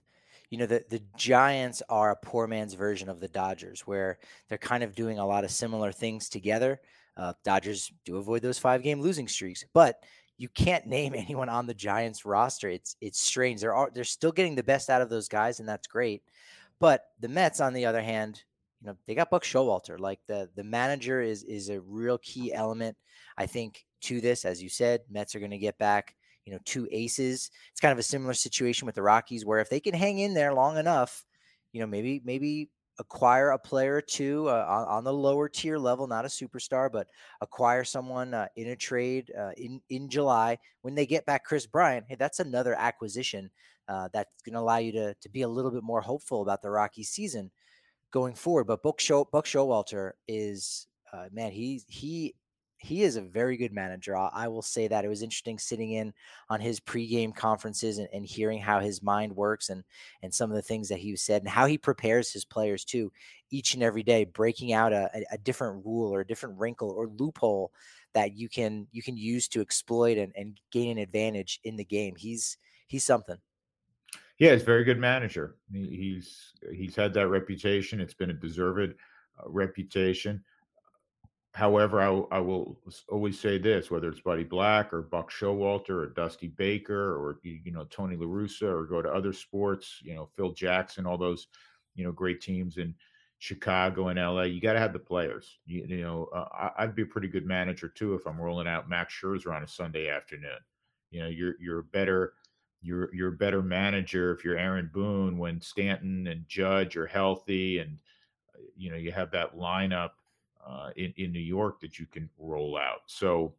[0.51, 4.59] you know the the Giants are a poor man's version of the Dodgers, where they're
[4.59, 6.81] kind of doing a lot of similar things together.
[7.17, 10.03] Uh, Dodgers do avoid those five game losing streaks, but
[10.39, 12.69] you can't name anyone on the Giants roster.
[12.69, 13.61] It's it's strange.
[13.61, 16.23] They're all, they're still getting the best out of those guys, and that's great.
[16.79, 18.43] But the Mets, on the other hand,
[18.83, 19.99] you know they got Buck Showalter.
[19.99, 22.97] Like the the manager is is a real key element.
[23.39, 26.59] I think to this, as you said, Mets are going to get back you know
[26.65, 27.51] two aces.
[27.71, 30.35] It's kind of a similar situation with the Rockies, where if they can hang in
[30.35, 31.25] there long enough,
[31.73, 35.79] you know maybe maybe acquire a player or two uh, on, on, the lower tier
[35.79, 37.07] level, not a superstar, but
[37.41, 41.67] acquire someone uh, in a trade uh, in in July when they get back Kris
[41.67, 42.07] Bryant.
[42.09, 43.49] Hey, that's another acquisition
[43.89, 46.63] uh, that's going to allow you to to be a little bit more hopeful about
[46.63, 47.51] the Rockies season
[48.13, 48.67] going forward.
[48.67, 52.35] But Buck Show Buck Showalter is uh, man, he he
[52.79, 54.17] he is a very good manager.
[54.17, 56.13] I will say that it was interesting sitting in
[56.51, 59.85] on his pregame conferences and, and, hearing how his mind works and
[60.23, 63.13] and some of the things that he said and how he prepares his players too
[63.51, 67.07] each and every day, breaking out a, a different rule or a different wrinkle or
[67.07, 67.71] loophole
[68.15, 71.85] that you can you can use to exploit and, and gain an advantage in the
[71.85, 72.17] game.
[72.17, 73.39] He's he's something.
[74.43, 75.55] Yeah, he's a very good manager.
[75.73, 78.01] He's he's had that reputation.
[78.01, 78.95] It's been a deserved
[79.39, 80.43] uh, reputation.
[81.55, 82.77] However, I, I will
[83.09, 87.71] always say this: whether it's Buddy Black or Buck Showalter or Dusty Baker or you
[87.71, 91.47] know Tony La Russa or go to other sports, you know Phil Jackson, all those
[91.95, 92.97] you know great teams in
[93.39, 95.61] Chicago and LA, you got to have the players.
[95.67, 98.89] You, you know, uh, I'd be a pretty good manager too if I'm rolling out
[98.89, 100.59] Max Scherzer on a Sunday afternoon.
[101.13, 102.33] You know, you're you're a better
[102.83, 107.79] you're you're a better manager if you're Aaron Boone when Stanton and Judge are healthy
[107.79, 107.99] and
[108.55, 110.11] uh, you know you have that lineup
[110.67, 113.03] uh, in in New York that you can roll out.
[113.07, 113.55] So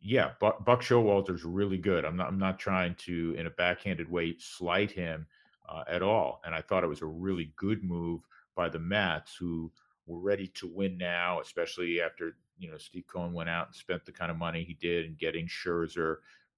[0.00, 2.04] yeah, Buck, Buck Showalter's really good.
[2.04, 5.26] I'm not I'm not trying to in a backhanded way slight him
[5.68, 6.40] uh, at all.
[6.44, 8.22] And I thought it was a really good move
[8.54, 9.70] by the Mets who
[10.06, 14.04] were ready to win now, especially after you know Steve Cohen went out and spent
[14.04, 16.16] the kind of money he did in getting Scherzer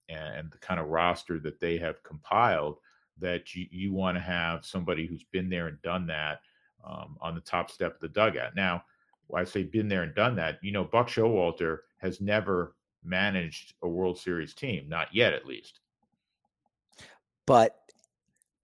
[0.09, 2.79] and the kind of roster that they have compiled.
[3.21, 6.41] That you, you want to have somebody who's been there and done that
[6.85, 8.57] um, on the top step of the dugout.
[8.57, 8.85] Now,
[9.35, 10.59] I say been there and done that.
[10.63, 15.81] You know, Buck Showalter has never managed a World Series team, not yet at least.
[17.47, 17.77] But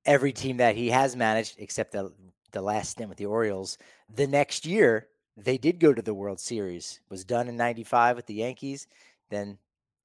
[0.05, 2.13] every team that he has managed, except the
[2.53, 3.79] the last stint with the Orioles,
[4.13, 7.01] the next year they did go to the World Series.
[7.09, 8.87] Was done in '95 with the Yankees.
[9.31, 9.59] Then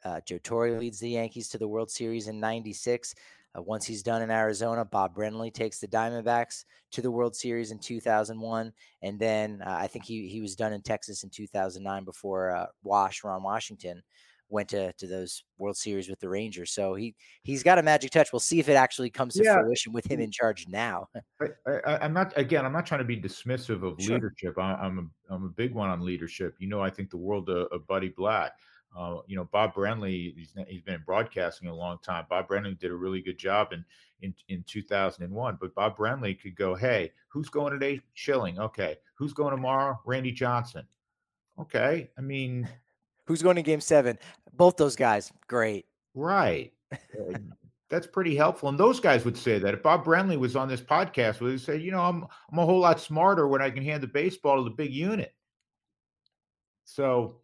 [0.05, 3.15] uh, Joe Torre leads the Yankees to the World Series in '96.
[3.57, 7.71] Uh, once he's done in Arizona, Bob Brenly takes the Diamondbacks to the World Series
[7.71, 12.05] in 2001, and then uh, I think he he was done in Texas in 2009
[12.05, 14.01] before uh, Wash Ron Washington
[14.49, 16.71] went to to those World Series with the Rangers.
[16.71, 18.31] So he he's got a magic touch.
[18.31, 19.55] We'll see if it actually comes to yeah.
[19.55, 21.07] fruition with him in charge now.
[21.41, 22.65] I, am not again.
[22.65, 24.15] I'm not trying to be dismissive of sure.
[24.15, 24.57] leadership.
[24.57, 26.55] I, am a I'm a big one on leadership.
[26.59, 28.53] You know, I think the world of, of Buddy Black.
[28.95, 32.25] Uh, you know, Bob Brenly, he's, he's been in broadcasting a long time.
[32.29, 33.83] Bob Brenly did a really good job in,
[34.21, 35.57] in, in 2001.
[35.59, 37.99] But Bob Brenly could go, hey, who's going today?
[38.13, 38.57] Schilling.
[38.57, 38.95] Okay.
[39.15, 39.99] Who's going tomorrow?
[40.05, 40.87] Randy Johnson.
[41.59, 42.09] Okay.
[42.17, 42.69] I mean,
[43.25, 44.17] who's going to game seven?
[44.53, 45.31] Both those guys.
[45.47, 45.85] Great.
[46.13, 46.71] Right.
[47.89, 48.69] That's pretty helpful.
[48.69, 49.73] And those guys would say that.
[49.73, 52.79] If Bob Brenly was on this podcast, would say, you know, I'm I'm a whole
[52.79, 55.35] lot smarter when I can hand the baseball to the big unit.
[56.83, 57.41] So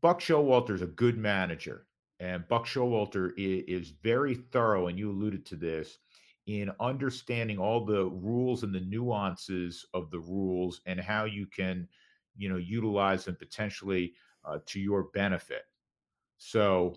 [0.00, 1.86] Buck Showalter is a good manager.
[2.18, 5.98] And Buck Showalter is, is very thorough, and you alluded to this,
[6.46, 11.88] in understanding all the rules and the nuances of the rules and how you can,
[12.36, 15.62] you know, utilize them potentially uh, to your benefit.
[16.38, 16.96] So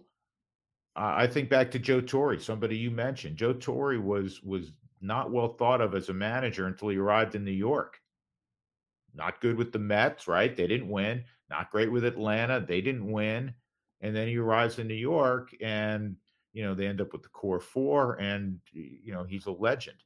[0.95, 3.38] uh, I think back to Joe Torre, somebody you mentioned.
[3.38, 4.72] Joe Torre was was
[5.02, 8.00] not well thought of as a manager until he arrived in New York.
[9.14, 10.55] Not good with the Mets, right?
[10.55, 11.24] They didn't win.
[11.49, 12.64] Not great with Atlanta.
[12.66, 13.53] They didn't win.
[14.01, 16.16] And then he arrives in New York and
[16.53, 19.97] you know, they end up with the core four, and you know, he's a legend.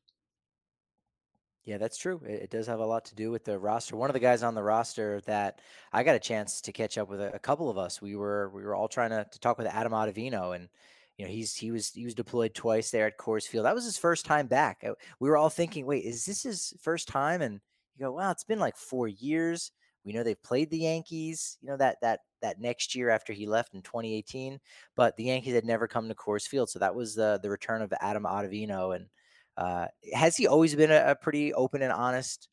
[1.63, 2.21] Yeah, that's true.
[2.25, 3.95] It, does have a lot to do with the roster.
[3.95, 5.61] One of the guys on the roster that
[5.93, 8.01] I got a chance to catch up with a, a couple of us.
[8.01, 10.67] We were we were all trying to, to talk with Adam Ottavino, and
[11.17, 13.65] you know he's he was he was deployed twice there at Coors Field.
[13.65, 14.83] That was his first time back.
[14.85, 17.41] Uh, we were all thinking, wait, is this his first time?
[17.41, 17.61] And
[17.95, 19.71] you go, well, it's been like four years.
[20.03, 21.57] We know they've played the Yankees.
[21.61, 24.59] You know that that that next year after he left in 2018,
[24.95, 27.81] but the Yankees had never come to Coors Field, so that was the the return
[27.81, 29.07] of Adam Ottavino and
[29.57, 32.47] uh, has he always been a, a pretty open and honest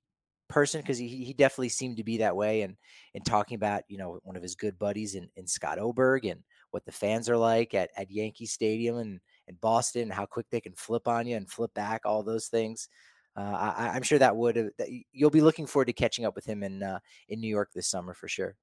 [0.48, 0.80] person?
[0.80, 2.62] Because he, he definitely seemed to be that way.
[2.62, 2.76] And
[3.14, 6.42] in talking about, you know, one of his good buddies in, in Scott Oberg and
[6.70, 10.46] what the fans are like at, at Yankee Stadium and, in Boston, and how quick
[10.50, 12.88] they can flip on you and flip back, all those things.
[13.36, 16.44] Uh, I, am sure that would that you'll be looking forward to catching up with
[16.44, 18.56] him in uh, in New York this summer for sure.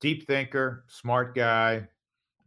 [0.00, 1.86] Deep thinker, smart guy,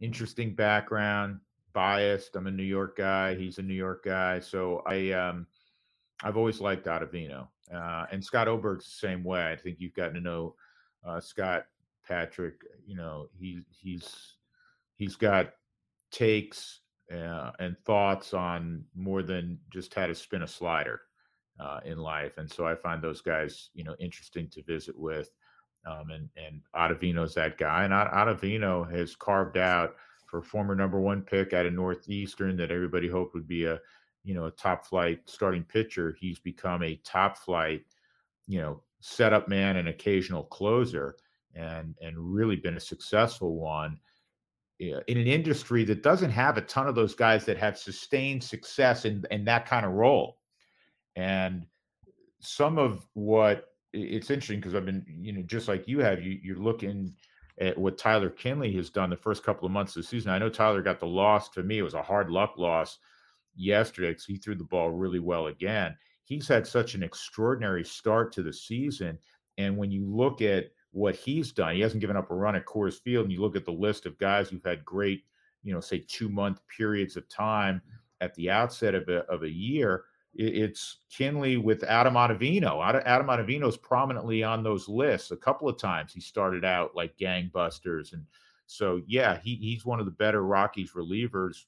[0.00, 1.40] interesting background
[1.72, 2.34] biased.
[2.36, 3.34] I'm a New York guy.
[3.34, 4.40] He's a New York guy.
[4.40, 5.46] So I, um,
[6.22, 7.48] I've always liked Ottavino.
[7.72, 9.52] Uh, and Scott Oberg's the same way.
[9.52, 10.54] I think you've gotten to know
[11.06, 11.66] uh, Scott
[12.06, 12.62] Patrick.
[12.86, 14.34] You know, he, he's
[14.96, 15.52] he's got
[16.10, 16.80] takes
[17.12, 21.02] uh, and thoughts on more than just how to spin a slider
[21.60, 22.38] uh, in life.
[22.38, 25.30] And so I find those guys, you know, interesting to visit with.
[25.86, 27.84] Um, and and Ottavino's that guy.
[27.84, 29.96] And Ottavino has carved out–
[30.28, 33.80] for former number one pick out of Northeastern that everybody hoped would be a,
[34.24, 36.16] you know, a top flight starting pitcher.
[36.20, 37.82] He's become a top flight,
[38.46, 41.16] you know, setup man and occasional closer,
[41.54, 43.98] and and really been a successful one
[44.78, 49.06] in an industry that doesn't have a ton of those guys that have sustained success
[49.06, 50.37] in in that kind of role.
[51.18, 51.66] And
[52.38, 56.38] some of what it's interesting because I've been, you know, just like you have, you
[56.40, 57.12] you're looking
[57.60, 60.30] at what Tyler Kinley has done the first couple of months of the season.
[60.30, 61.48] I know Tyler got the loss.
[61.50, 62.98] To me, it was a hard luck loss
[63.56, 65.96] yesterday because he threw the ball really well again.
[66.22, 69.18] He's had such an extraordinary start to the season.
[69.56, 72.64] And when you look at what he's done, he hasn't given up a run at
[72.64, 73.24] Coors Field.
[73.24, 75.24] And you look at the list of guys who've had great,
[75.64, 77.82] you know, say two month periods of time
[78.20, 80.04] at the outset of a, of a year
[80.38, 82.80] it's Kinley with Adam Ottavino.
[83.04, 85.32] Adam Ottavino is prominently on those lists.
[85.32, 88.24] A couple of times he started out like gangbusters, and
[88.66, 91.64] so yeah, he he's one of the better Rockies relievers,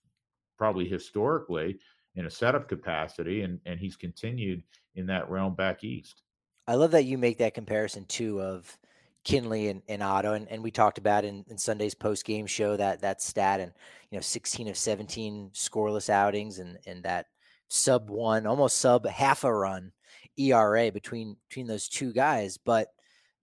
[0.56, 1.80] probably historically
[2.14, 4.62] in a setup capacity, and and he's continued
[4.94, 6.22] in that realm back east.
[6.68, 8.78] I love that you make that comparison too of
[9.24, 12.76] Kinley and, and Otto, and, and we talked about in, in Sunday's post game show
[12.76, 13.72] that that stat and
[14.10, 17.26] you know 16 of 17 scoreless outings and and that
[17.70, 19.92] sub one, almost sub half a run
[20.36, 22.88] ERA between between those two guys, but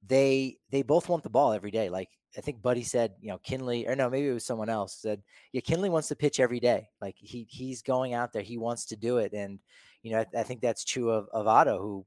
[0.06, 1.90] they they both want the ball every day.
[1.90, 4.96] Like I think Buddy said, you know, Kinley, or no, maybe it was someone else
[5.02, 5.24] said,
[5.54, 6.90] yeah, Kinley wants to pitch every day.
[7.02, 9.60] Like he he's going out there, he wants to do it, and
[10.04, 12.06] you know, I, I think that's true of of Otto, who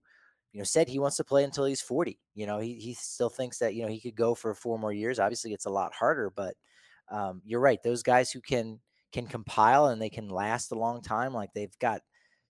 [0.53, 3.31] you know said he wants to play until he's 40 you know he, he still
[3.31, 5.93] thinks that you know he could go for four more years obviously it's a lot
[5.95, 6.55] harder but
[7.11, 8.81] um, you're right those guys who can
[9.13, 12.01] can compile and they can last a long time like they've got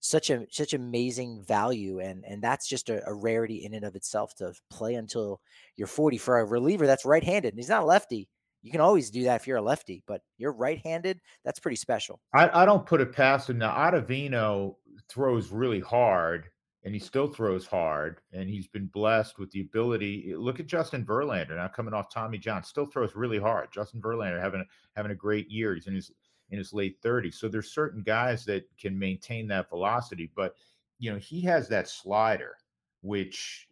[0.00, 3.94] such a such amazing value and and that's just a, a, rarity in and of
[3.94, 5.40] itself to play until
[5.76, 8.28] you're 40 for a reliever that's right-handed and he's not a lefty.
[8.62, 12.18] You can always do that if you're a lefty but you're right-handed that's pretty special.
[12.34, 13.58] I, I don't put it past him.
[13.58, 14.76] Now Ottavino
[15.08, 16.48] throws really hard
[16.84, 20.66] and he still throws hard and he's been blessed with the ability eh, look at
[20.66, 23.68] justin verlander now coming off tommy john still throws really hard.
[23.70, 24.64] Justin verlander having
[24.96, 25.74] having a great year.
[25.74, 26.10] He's in his
[26.50, 27.34] in his late 30s.
[27.34, 30.54] So there's certain guys that can maintain that velocity, but
[30.98, 32.56] you know, he has that slider,
[33.00, 33.68] which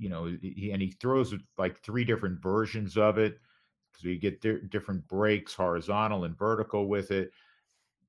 [0.00, 3.38] you know, he, and he throws like three different versions of it
[3.92, 7.30] because we get di- different breaks, horizontal and vertical with it.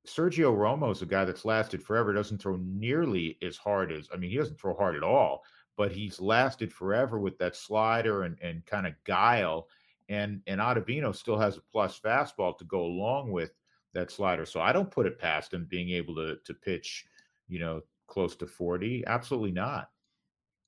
[0.07, 2.13] Sergio Romo is a guy that's lasted forever.
[2.13, 5.43] Doesn't throw nearly as hard as I mean, he doesn't throw hard at all,
[5.75, 9.67] but he's lasted forever with that slider and, and kind of guile.
[10.11, 13.51] And and Ottavino still has a plus fastball to go along with
[13.93, 14.45] that slider.
[14.45, 17.05] So I don't put it past him being able to to pitch,
[17.47, 19.05] you know, close to 40.
[19.07, 19.89] Absolutely not.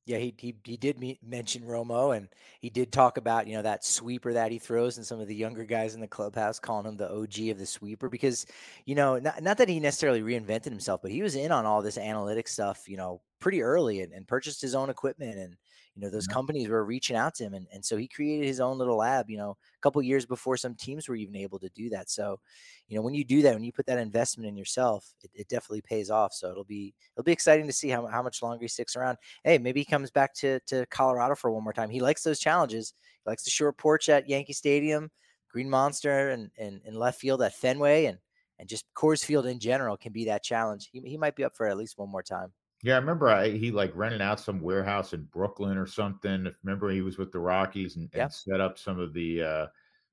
[0.05, 2.27] Yeah, he he he did me, mention Romo, and
[2.59, 5.35] he did talk about you know that sweeper that he throws, and some of the
[5.35, 8.45] younger guys in the clubhouse calling him the OG of the sweeper because
[8.85, 11.81] you know not not that he necessarily reinvented himself, but he was in on all
[11.81, 15.55] this analytic stuff, you know, pretty early and, and purchased his own equipment and
[15.95, 16.33] you know those yeah.
[16.33, 19.29] companies were reaching out to him and, and so he created his own little lab
[19.29, 22.39] you know a couple years before some teams were even able to do that so
[22.87, 25.47] you know when you do that when you put that investment in yourself it, it
[25.47, 28.63] definitely pays off so it'll be it'll be exciting to see how, how much longer
[28.63, 31.89] he sticks around hey maybe he comes back to to colorado for one more time
[31.89, 35.09] he likes those challenges he likes the short porch at yankee stadium
[35.51, 38.17] green monster and in, in left field at fenway and
[38.59, 40.89] and just Coors Field in general can be that challenge.
[40.91, 42.53] He, he might be up for at least one more time.
[42.83, 46.53] Yeah, I remember I, he like rented out some warehouse in Brooklyn or something.
[46.63, 49.67] Remember he was with the Rockies and, and set up some of the uh,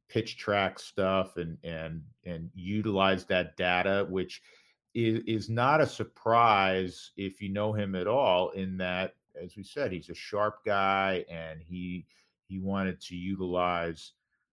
[0.08, 4.40] pitch track stuff and and and utilized that data, which
[4.94, 8.50] is is not a surprise if you know him at all.
[8.50, 12.06] In that, as we said, he's a sharp guy and he
[12.46, 14.12] he wanted to utilize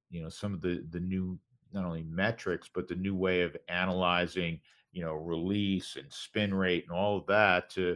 [0.09, 1.37] you know some of the the new
[1.71, 4.59] not only metrics but the new way of analyzing
[4.97, 7.95] you know, release and spin rate and all of that to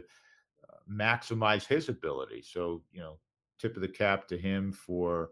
[0.70, 2.44] uh, maximize his ability.
[2.46, 3.18] So, you know,
[3.58, 5.30] tip of the cap to him for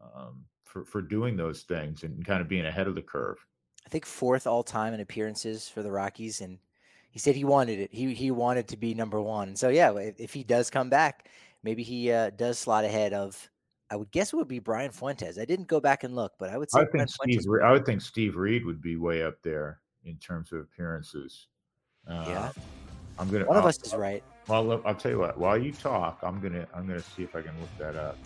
[0.00, 3.44] um, for for doing those things and kind of being ahead of the curve.
[3.84, 6.58] I think fourth all time in appearances for the Rockies, and
[7.10, 7.90] he said he wanted it.
[7.92, 9.56] He he wanted to be number one.
[9.56, 11.28] So yeah, if, if he does come back,
[11.64, 13.50] maybe he uh, does slot ahead of.
[13.90, 15.40] I would guess it would be Brian Fuentes.
[15.40, 17.40] I didn't go back and look, but I would say I think Steve.
[17.64, 21.48] I would think Steve Reed would be way up there in terms of appearances.
[22.08, 22.52] Uh, yeah,
[23.18, 23.44] I'm gonna.
[23.44, 24.22] One of I'll, us is right.
[24.48, 25.38] Well, I'll tell you what.
[25.38, 28.16] While you talk, I'm gonna I'm gonna see if I can look that up.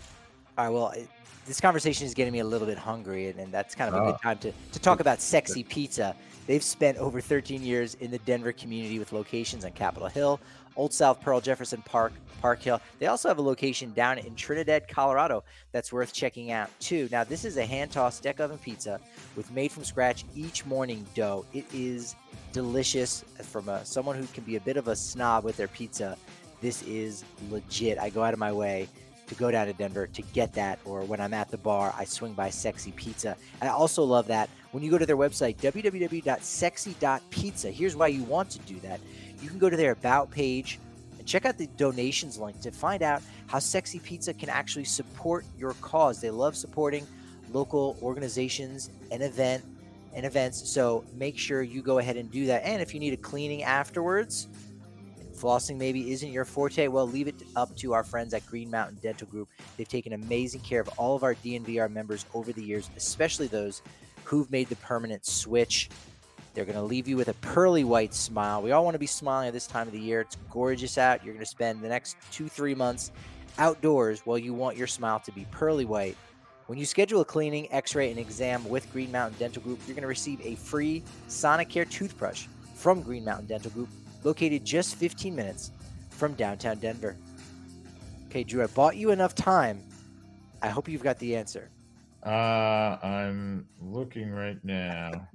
[0.56, 0.72] All right.
[0.72, 1.08] Well, it,
[1.46, 4.06] this conversation is getting me a little bit hungry, and, and that's kind of a
[4.06, 4.22] good ah.
[4.22, 6.14] time to to talk about sexy pizza.
[6.46, 10.40] They've spent over 13 years in the Denver community with locations on Capitol Hill,
[10.76, 12.80] Old South Pearl, Jefferson Park, Park Hill.
[12.98, 17.08] They also have a location down in Trinidad, Colorado that's worth checking out too.
[17.10, 19.00] Now, this is a hand tossed deck oven pizza
[19.36, 21.44] with made from scratch each morning dough.
[21.52, 22.16] It is
[22.52, 26.16] delicious from a, someone who can be a bit of a snob with their pizza.
[26.60, 27.98] This is legit.
[27.98, 28.88] I go out of my way
[29.26, 32.04] to go down to Denver to get that, or when I'm at the bar, I
[32.04, 33.36] swing by Sexy Pizza.
[33.62, 37.70] I also love that when you go to their website, www.sexy.pizza.
[37.70, 39.00] Here's why you want to do that
[39.42, 40.78] you can go to their About page
[41.18, 45.44] and check out the donations link to find out how Sexy Pizza can actually support
[45.58, 46.20] your cause.
[46.20, 47.06] They love supporting
[47.52, 49.64] local organizations and event
[50.14, 50.68] and events.
[50.68, 52.64] So make sure you go ahead and do that.
[52.64, 54.48] And if you need a cleaning afterwards,
[55.34, 58.98] flossing maybe isn't your forte, well, leave it up to our friends at Green Mountain
[59.02, 59.48] Dental Group.
[59.76, 63.82] They've taken amazing care of all of our DNVR members over the years, especially those
[64.24, 65.90] who've made the permanent switch.
[66.54, 68.62] They're going to leave you with a pearly white smile.
[68.62, 70.20] We all want to be smiling at this time of the year.
[70.20, 71.24] It's gorgeous out.
[71.24, 73.10] You're going to spend the next two, three months
[73.58, 76.16] outdoors while you want your smile to be pearly white.
[76.66, 79.94] When you schedule a cleaning, x ray, and exam with Green Mountain Dental Group, you're
[79.94, 83.88] going to receive a free Sonicare toothbrush from Green Mountain Dental Group,
[84.22, 85.72] located just 15 minutes
[86.10, 87.16] from downtown Denver.
[88.28, 89.82] Okay, Drew, I bought you enough time.
[90.62, 91.68] I hope you've got the answer.
[92.24, 95.28] Uh, I'm looking right now.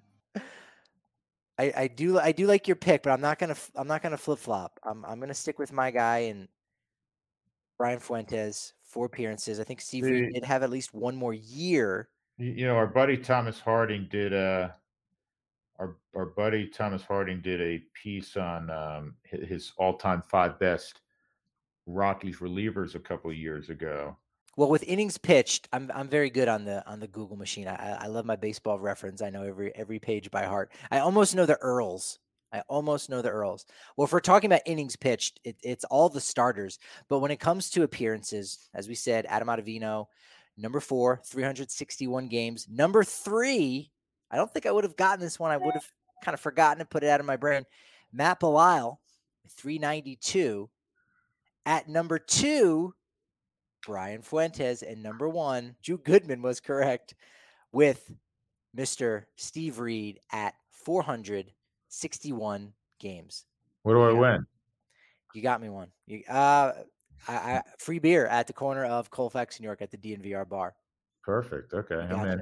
[1.60, 4.18] I, I do I do like your pick, but I'm not gonna I'm not gonna
[4.18, 4.80] flip flop.
[4.84, 6.48] I'm I'm gonna stick with my guy and
[7.78, 9.60] Brian Fuentes four appearances.
[9.60, 12.08] I think Steve Reed did have at least one more year.
[12.38, 14.74] You know, our buddy Thomas Harding did a
[15.80, 20.58] uh, our our buddy Thomas Harding did a piece on um, his all time five
[20.60, 21.02] best
[21.86, 24.16] Rockies relievers a couple of years ago,
[24.60, 27.66] well, with innings pitched, I'm I'm very good on the on the Google machine.
[27.66, 29.22] I I love my baseball reference.
[29.22, 30.74] I know every every page by heart.
[30.92, 32.18] I almost know the URLs.
[32.52, 33.64] I almost know the URLs.
[33.96, 36.78] Well, if we're talking about innings pitched, it, it's all the starters.
[37.08, 40.08] But when it comes to appearances, as we said, Adam Ottavino,
[40.58, 42.68] number four, 361 games.
[42.70, 43.90] Number three,
[44.30, 45.52] I don't think I would have gotten this one.
[45.52, 45.90] I would have
[46.22, 47.64] kind of forgotten and put it out of my brain.
[48.12, 48.98] Matt Belisle,
[49.52, 50.70] 392.
[51.66, 52.94] At number two,
[53.86, 57.16] Brian Fuentes, and number one, Drew Goodman was correct
[57.72, 58.12] with
[58.76, 59.24] Mr.
[59.36, 63.46] Steve Reed at 461 games.
[63.84, 64.46] What do I win?
[65.34, 65.88] You got me one.
[66.08, 66.74] You, uh,
[67.28, 70.76] I, I, free beer at the corner of Colfax, New York, at the DNVR bar.
[71.24, 71.74] Perfect.
[71.74, 72.42] Okay, I'm in.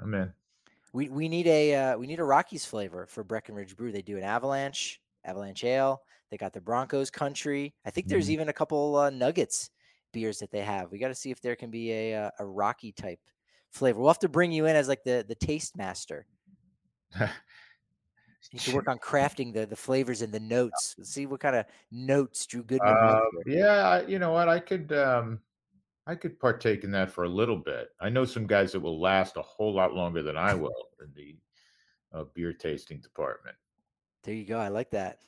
[0.00, 0.32] I'm in.
[0.92, 3.92] We we need a uh, we need a Rockies flavor for Breckenridge Brew.
[3.92, 6.00] They do an Avalanche, Avalanche Ale.
[6.30, 7.74] They got the Broncos Country.
[7.84, 8.32] I think there's mm-hmm.
[8.32, 9.70] even a couple uh, Nuggets
[10.18, 10.90] beers that they have.
[10.90, 13.20] We got to see if there can be a, a, uh, a rocky type
[13.70, 14.00] flavor.
[14.00, 16.26] We'll have to bring you in as like the the taste master.
[17.20, 20.96] you should work on crafting the the flavors and the notes.
[20.98, 22.92] Let's see what kind of notes Drew Goodman.
[22.92, 24.48] Uh, yeah, you know what?
[24.48, 25.40] I could um,
[26.06, 27.90] I could partake in that for a little bit.
[28.00, 31.12] I know some guys that will last a whole lot longer than I will in
[31.14, 31.36] the
[32.12, 33.56] uh, beer tasting department.
[34.24, 34.58] There you go.
[34.58, 35.20] I like that.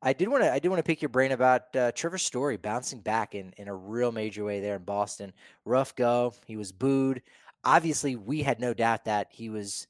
[0.00, 0.52] I did want to.
[0.52, 3.68] I did want to pick your brain about uh, Trevor Story bouncing back in in
[3.68, 5.32] a real major way there in Boston.
[5.64, 6.34] Rough go.
[6.46, 7.22] He was booed.
[7.64, 9.88] Obviously, we had no doubt that he was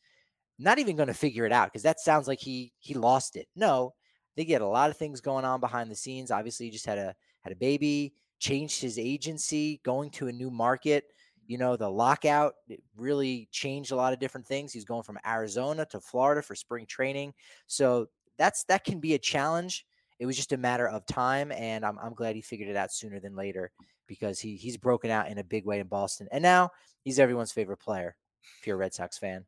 [0.58, 3.48] not even going to figure it out because that sounds like he he lost it.
[3.54, 3.94] No,
[4.36, 6.30] they get a lot of things going on behind the scenes.
[6.30, 10.50] Obviously, he just had a had a baby, changed his agency, going to a new
[10.50, 11.04] market.
[11.46, 12.54] You know, the lockout
[12.96, 14.72] really changed a lot of different things.
[14.72, 17.34] He's going from Arizona to Florida for spring training.
[17.66, 19.84] So that's that can be a challenge.
[20.18, 22.92] It was just a matter of time, and I'm, I'm glad he figured it out
[22.92, 23.70] sooner than later
[24.06, 26.70] because he he's broken out in a big way in Boston, and now
[27.04, 28.16] he's everyone's favorite player.
[28.60, 29.44] If you're a Red Sox fan,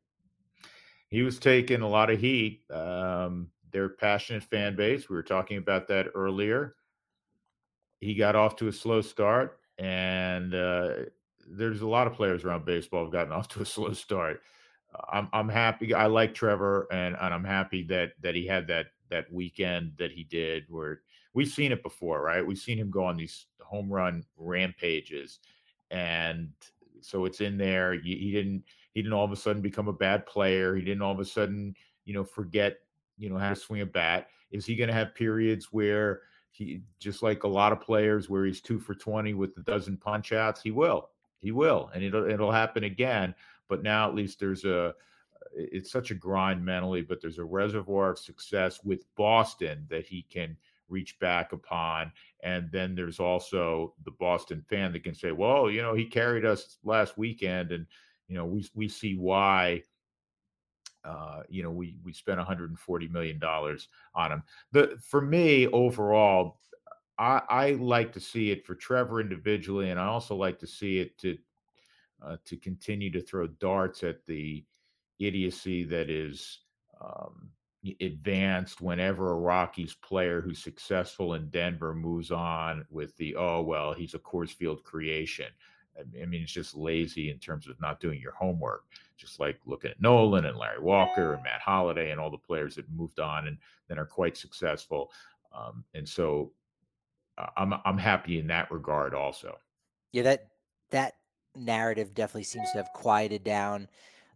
[1.08, 2.62] he was taking a lot of heat.
[2.70, 5.08] Um, their passionate fan base.
[5.08, 6.76] We were talking about that earlier.
[8.00, 10.90] He got off to a slow start, and uh,
[11.48, 14.40] there's a lot of players around baseball have gotten off to a slow start.
[15.12, 15.94] I'm I'm happy.
[15.94, 20.12] I like Trevor, and and I'm happy that that he had that that weekend that
[20.12, 21.00] he did where
[21.34, 22.46] we've seen it before, right?
[22.46, 25.40] We've seen him go on these home run rampages,
[25.90, 26.50] and
[27.00, 27.94] so it's in there.
[27.94, 30.74] He, he didn't he didn't all of a sudden become a bad player.
[30.74, 32.78] He didn't all of a sudden you know forget
[33.18, 34.28] you know how to swing a bat.
[34.50, 38.44] Is he going to have periods where he just like a lot of players where
[38.44, 40.62] he's two for twenty with a dozen punch outs?
[40.62, 43.34] He will, he will, and it'll it'll happen again.
[43.68, 44.94] But now at least there's a
[45.52, 50.22] it's such a grind mentally, but there's a reservoir of success with Boston that he
[50.30, 50.56] can
[50.88, 52.12] reach back upon.
[52.42, 56.44] And then there's also the Boston fan that can say, well, you know, he carried
[56.44, 57.86] us last weekend and,
[58.28, 59.82] you know, we, we see why,
[61.04, 64.42] uh, you know, we, we spent 140 million dollars on him.
[64.72, 66.58] The, for me overall,
[67.18, 69.90] I, I like to see it for Trevor individually.
[69.90, 71.38] And I also like to see it to,
[72.22, 74.64] uh, to continue to throw darts at the
[75.20, 76.60] idiocy that is
[77.00, 77.50] um,
[78.00, 83.94] advanced whenever a Rockies player who's successful in Denver moves on with the oh well
[83.94, 85.46] he's a Coors Field creation.
[85.98, 88.84] I mean it's just lazy in terms of not doing your homework.
[89.16, 92.74] Just like looking at Nolan and Larry Walker and Matt Holliday and all the players
[92.76, 93.58] that moved on and
[93.88, 95.10] then are quite successful.
[95.52, 96.52] Um, and so
[97.38, 99.58] uh, I'm I'm happy in that regard also.
[100.12, 100.48] Yeah, that
[100.90, 101.14] that
[101.56, 103.88] narrative definitely seems to have quieted down.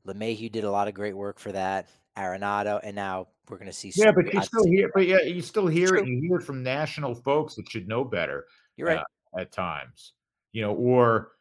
[0.07, 1.89] LeMahieu did a lot of great work for that.
[2.17, 3.93] Arenado, and now we're going to see.
[3.97, 6.07] Yeah, but you still hear, but yeah, you still hear it.
[6.07, 8.45] You hear it from national folks that should know better.
[8.77, 8.99] You're right.
[8.99, 10.13] Uh, at times,
[10.53, 11.33] you know, or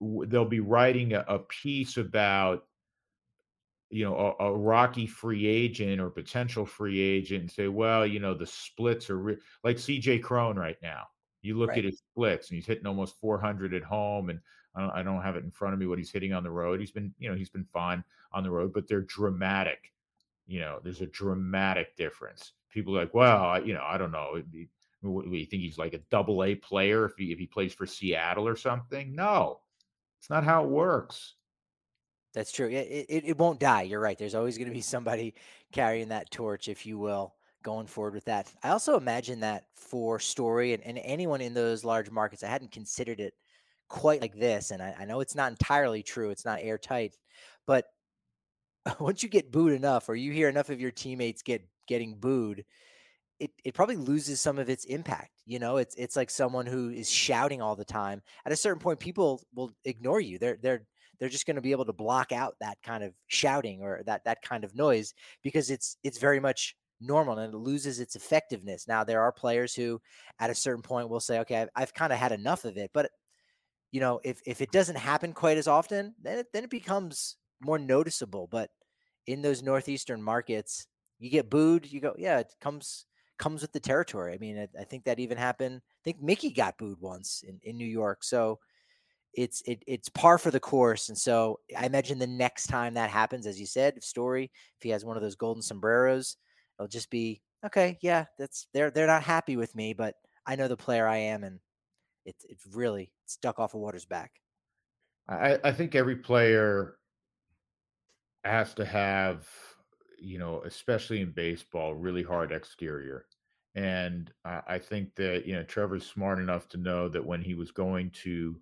[0.00, 2.64] they'll be writing a, a piece about,
[3.90, 8.20] you know, a, a, Rocky free agent or potential free agent, and say, well, you
[8.20, 9.38] know, the splits are re-.
[9.64, 11.04] like CJ Cron right now.
[11.42, 11.78] You look right.
[11.78, 14.38] at his splits, and he's hitting almost 400 at home, and
[14.80, 16.50] I don't, I don't have it in front of me what he's hitting on the
[16.50, 16.80] road.
[16.80, 18.02] He's been, you know, he's been fine
[18.32, 19.92] on the road, but they're dramatic.
[20.46, 22.52] You know, there's a dramatic difference.
[22.72, 24.42] People are like, well, I, you know, I don't know.
[25.02, 28.46] You think he's like a double A player if he if he plays for Seattle
[28.46, 29.14] or something?
[29.14, 29.60] No,
[30.18, 31.34] it's not how it works.
[32.32, 32.68] That's true.
[32.68, 33.82] It, it, it won't die.
[33.82, 34.16] You're right.
[34.16, 35.34] There's always going to be somebody
[35.72, 38.52] carrying that torch, if you will, going forward with that.
[38.62, 42.70] I also imagine that for Story and, and anyone in those large markets, I hadn't
[42.70, 43.34] considered it
[43.90, 44.70] quite like this.
[44.70, 47.14] And I, I know it's not entirely true, it's not airtight,
[47.66, 47.84] but
[49.00, 52.64] once you get booed enough or you hear enough of your teammates get getting booed,
[53.38, 55.32] it, it probably loses some of its impact.
[55.44, 58.22] You know, it's it's like someone who is shouting all the time.
[58.46, 60.38] At a certain point, people will ignore you.
[60.38, 60.86] They're they're
[61.18, 64.24] they're just going to be able to block out that kind of shouting or that
[64.24, 65.12] that kind of noise
[65.42, 68.86] because it's it's very much normal and it loses its effectiveness.
[68.86, 70.00] Now there are players who
[70.38, 72.90] at a certain point will say, okay, I've, I've kind of had enough of it,
[72.92, 73.10] but
[73.90, 77.36] you know, if if it doesn't happen quite as often, then it, then it becomes
[77.60, 78.48] more noticeable.
[78.50, 78.70] But
[79.26, 80.86] in those northeastern markets,
[81.18, 81.90] you get booed.
[81.90, 83.06] You go, yeah, it comes
[83.38, 84.34] comes with the territory.
[84.34, 85.80] I mean, I, I think that even happened.
[85.84, 88.22] I think Mickey got booed once in, in New York.
[88.22, 88.58] So
[89.34, 91.08] it's it, it's par for the course.
[91.08, 94.82] And so I imagine the next time that happens, as you said, if story, if
[94.82, 96.36] he has one of those golden sombreros,
[96.78, 97.98] it'll just be okay.
[98.02, 100.14] Yeah, that's they're they're not happy with me, but
[100.46, 101.60] I know the player I am, and
[102.24, 104.40] it's it's really stuck off of water's back.
[105.28, 106.96] I, I think every player
[108.44, 109.48] has to have,
[110.18, 113.26] you know, especially in baseball, really hard exterior.
[113.74, 117.54] And I, I think that, you know, Trevor's smart enough to know that when he
[117.54, 118.60] was going to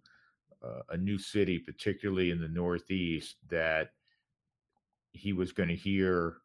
[0.63, 3.91] uh, a new city, particularly in the Northeast, that
[5.13, 6.39] he was going to hear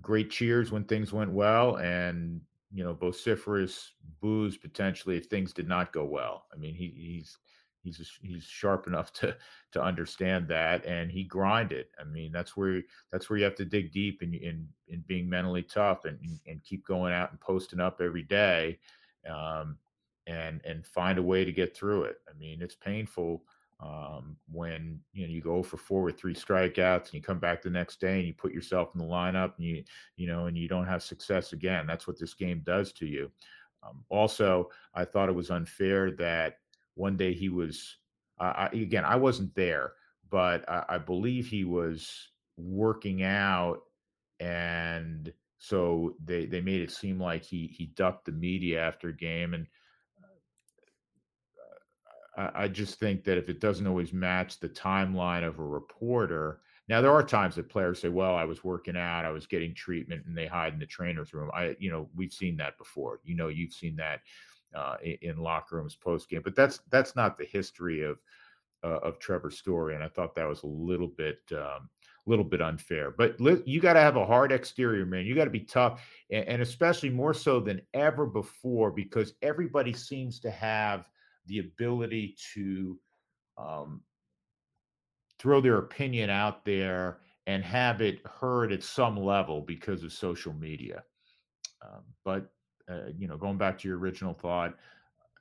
[0.00, 2.40] great cheers when things went well and
[2.72, 6.46] you know vociferous boos potentially if things did not go well.
[6.52, 7.38] I mean he, he's
[7.82, 9.36] he's he's sharp enough to
[9.72, 11.86] to understand that and he grinded.
[12.00, 15.28] I mean that's where that's where you have to dig deep in in, in being
[15.28, 18.78] mentally tough and and keep going out and posting up every day
[19.28, 19.76] um,
[20.26, 22.16] and and find a way to get through it.
[22.28, 23.44] I mean it's painful
[23.82, 27.62] um, when you know you go for four with three strikeouts and you come back
[27.62, 29.82] the next day and you put yourself in the lineup and you
[30.16, 33.30] you know and you don't have success again that's what this game does to you.
[33.82, 36.58] Um, also i thought it was unfair that
[36.94, 37.96] one day he was
[38.38, 39.94] uh, I, again i wasn't there
[40.30, 43.80] but I, I believe he was working out
[44.38, 49.16] and so they they made it seem like he he ducked the media after a
[49.16, 49.66] game and
[52.36, 57.00] I, just think that if it doesn't always match the timeline of a reporter, now
[57.00, 60.24] there are times that players say, "Well, I was working out, I was getting treatment,"
[60.26, 61.50] and they hide in the trainer's room.
[61.54, 63.20] I, you know, we've seen that before.
[63.24, 64.20] You know, you've seen that
[64.74, 68.18] uh, in, locker rooms post game, but that's that's not the history of
[68.82, 71.40] uh, of Trevor's story, and I thought that was a little bit.
[71.52, 71.88] Um,
[72.24, 75.26] little bit unfair, but li- you got to have a hard exterior, man.
[75.26, 79.92] You got to be tough, and, and especially more so than ever before, because everybody
[79.92, 81.08] seems to have
[81.46, 82.98] the ability to
[83.58, 84.00] um,
[85.38, 90.52] throw their opinion out there and have it heard at some level because of social
[90.52, 91.02] media.
[91.82, 92.52] Um, but
[92.88, 94.76] uh, you know, going back to your original thought,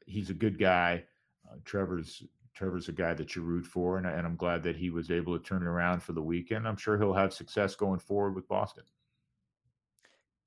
[0.06, 1.04] he's a good guy.
[1.49, 2.24] Uh, Trevor's
[2.54, 5.38] Trevor's a guy that you root for, and, and I'm glad that he was able
[5.38, 6.68] to turn it around for the weekend.
[6.68, 8.84] I'm sure he'll have success going forward with Boston.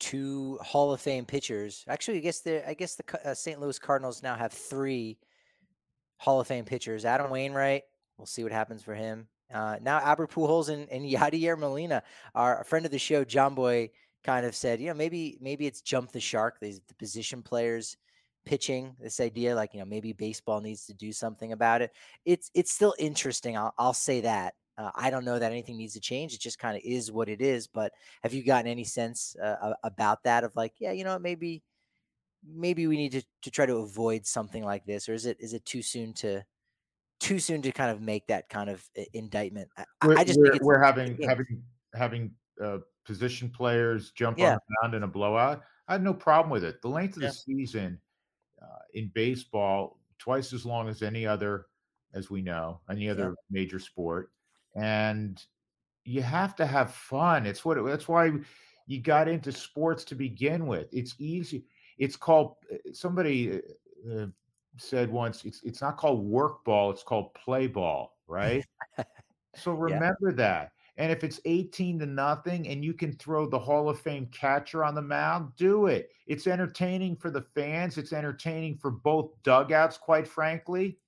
[0.01, 1.85] Two Hall of Fame pitchers.
[1.89, 3.61] Actually, I guess the I guess the uh, St.
[3.61, 5.17] Louis Cardinals now have three
[6.25, 7.05] Hall of Fame pitchers.
[7.05, 7.83] Adam Wainwright,
[8.17, 9.29] we'll see what happens for him.
[9.53, 12.03] Uh, now Albert Pujols and, and Yadier Molina,
[12.35, 13.91] our friend of the show, John Boy,
[14.25, 16.59] kind of said, you know, maybe maybe it's jump the shark.
[16.61, 17.99] the position players
[18.47, 18.97] pitching.
[18.99, 21.93] This idea, like you know, maybe baseball needs to do something about it.
[22.25, 23.59] It's it's still interesting.
[23.59, 24.55] I'll I'll say that.
[24.79, 26.33] Uh, I don't know that anything needs to change.
[26.33, 27.67] It just kind of is what it is.
[27.67, 30.43] But have you gotten any sense uh, about that?
[30.43, 31.63] Of like, yeah, you know, maybe
[32.47, 35.53] maybe we need to, to try to avoid something like this, or is it is
[35.55, 36.45] it too soon to
[37.21, 39.69] too soon to kind of make that kind of indictment?
[39.77, 41.63] I, we're, I just we're, we're having having
[41.95, 42.31] having
[42.63, 44.53] uh, position players jump yeah.
[44.53, 45.63] on the mound in a blowout.
[45.89, 46.81] I have no problem with it.
[46.83, 47.29] The length of yeah.
[47.29, 47.99] the season
[48.63, 51.67] uh, in baseball twice as long as any other,
[52.15, 53.35] as we know, any other yeah.
[53.51, 54.31] major sport,
[54.75, 55.43] and
[56.05, 57.47] you have to have fun.
[57.47, 58.33] It's what that's why
[58.87, 60.89] you got into sports to begin with.
[60.93, 61.65] It's easy.
[61.99, 63.61] It's called uh, somebody
[64.11, 64.27] uh,
[64.77, 65.45] said once.
[65.45, 66.91] It's it's not called work ball.
[66.91, 68.65] It's called play ball, right?
[69.57, 70.37] so remember yeah.
[70.37, 70.71] that.
[70.97, 74.85] And if it's 18 to nothing and you can throw the Hall of Fame catcher
[74.85, 76.11] on the mound, do it.
[76.27, 77.99] It's entertaining for the fans.
[77.99, 80.99] It's entertaining for both dugouts, quite frankly.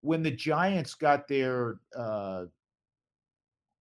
[0.00, 2.44] When the Giants got their, uh,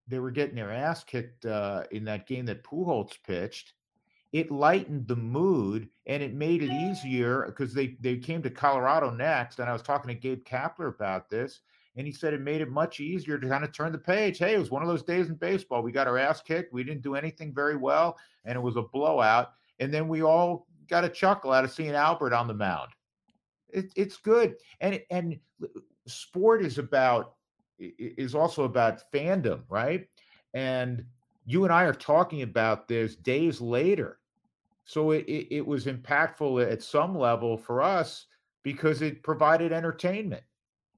[0.08, 3.74] they were getting their ass kicked uh, in that game that Pujols pitched
[4.36, 9.10] it lightened the mood and it made it easier because they they came to Colorado
[9.10, 9.60] next.
[9.60, 11.62] And I was talking to Gabe Kapler about this,
[11.96, 14.38] and he said it made it much easier to kind of turn the page.
[14.38, 15.82] Hey, it was one of those days in baseball.
[15.82, 16.74] We got our ass kicked.
[16.74, 19.54] We didn't do anything very well, and it was a blowout.
[19.80, 22.90] And then we all got a chuckle out of seeing Albert on the mound.
[23.70, 25.40] It, it's good, and and
[26.08, 27.36] sport is about
[27.80, 30.10] is also about fandom, right?
[30.54, 31.06] And
[31.46, 34.20] you and I are talking about this days later
[34.86, 38.28] so it, it, it was impactful at some level for us
[38.64, 40.44] because it provided entertainment.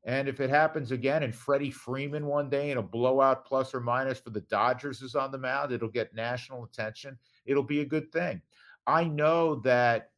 [0.04, 3.82] And if it happens again and Freddie Freeman one day in a blowout plus or
[3.82, 7.18] minus for the Dodgers is on the mound, it'll get national attention.
[7.46, 8.42] It'll be a good thing.
[8.86, 10.12] I know that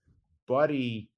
[0.47, 1.09] Buddy,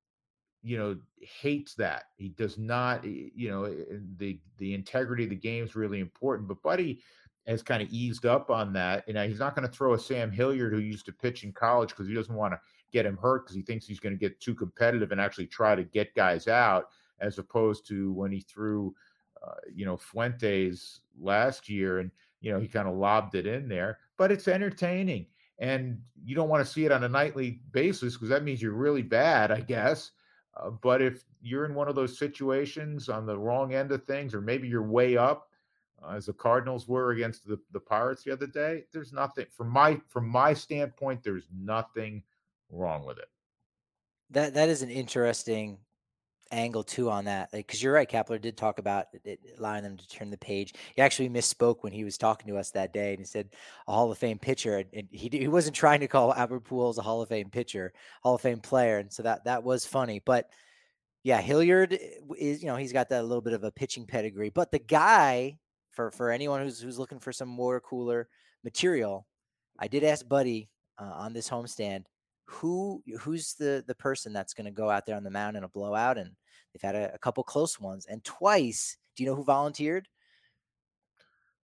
[0.64, 2.04] you know, hates that.
[2.16, 6.00] He does not, you know, eh, eh, the the integrity of the game is really
[6.00, 6.48] important.
[6.48, 7.02] But Buddy
[7.48, 9.04] has kind of eased up on that.
[9.08, 11.52] You know, he's not going to throw a Sam Hilliard who used to pitch in
[11.52, 12.60] college because he doesn't want to
[12.92, 15.76] get him hurt because he thinks he's going to get too competitive and actually try
[15.76, 16.90] to get guys out,
[17.20, 18.94] as opposed to when he threw,
[19.46, 22.12] uh, you know, Fuentes last year and
[22.42, 24.00] you know he kind of lobbed it in there.
[24.18, 25.28] But it's entertaining,
[25.60, 28.74] and you don't want to see it on a nightly basis because that means you're
[28.74, 30.12] really bad, I guess.
[30.58, 34.34] Uh, but if you're in one of those situations on the wrong end of things,
[34.34, 35.51] or maybe you're way up
[36.04, 39.70] uh, as the Cardinals were against the, the Pirates the other day, there's nothing from
[39.70, 41.24] my from my standpoint.
[41.24, 42.24] There's nothing
[42.70, 43.30] wrong with it.
[44.32, 45.78] That that is an interesting
[46.52, 48.10] angle too on that, because you're right.
[48.10, 50.74] Kapler did talk about it, allowing them to turn the page.
[50.96, 53.50] He actually misspoke when he was talking to us that day, and he said
[53.88, 56.98] a Hall of Fame pitcher, and, and he he wasn't trying to call Albert Pujols
[56.98, 57.94] a Hall of Fame pitcher,
[58.24, 60.22] Hall of Fame player, and so that that was funny.
[60.24, 60.50] But
[61.24, 61.98] yeah, Hilliard eh,
[62.38, 65.58] is you know he's got that little bit of a pitching pedigree, but the guy
[65.92, 68.28] for for anyone who's who's looking for some more cooler
[68.64, 69.28] material,
[69.80, 70.70] I did ask Buddy
[71.00, 72.04] uh, on this homestand
[72.46, 75.64] who who's the the person that's going to go out there on the mound in
[75.64, 76.18] a blowout?
[76.18, 76.32] And
[76.74, 80.08] they've had a, a, couple close ones and twice do you know who volunteered?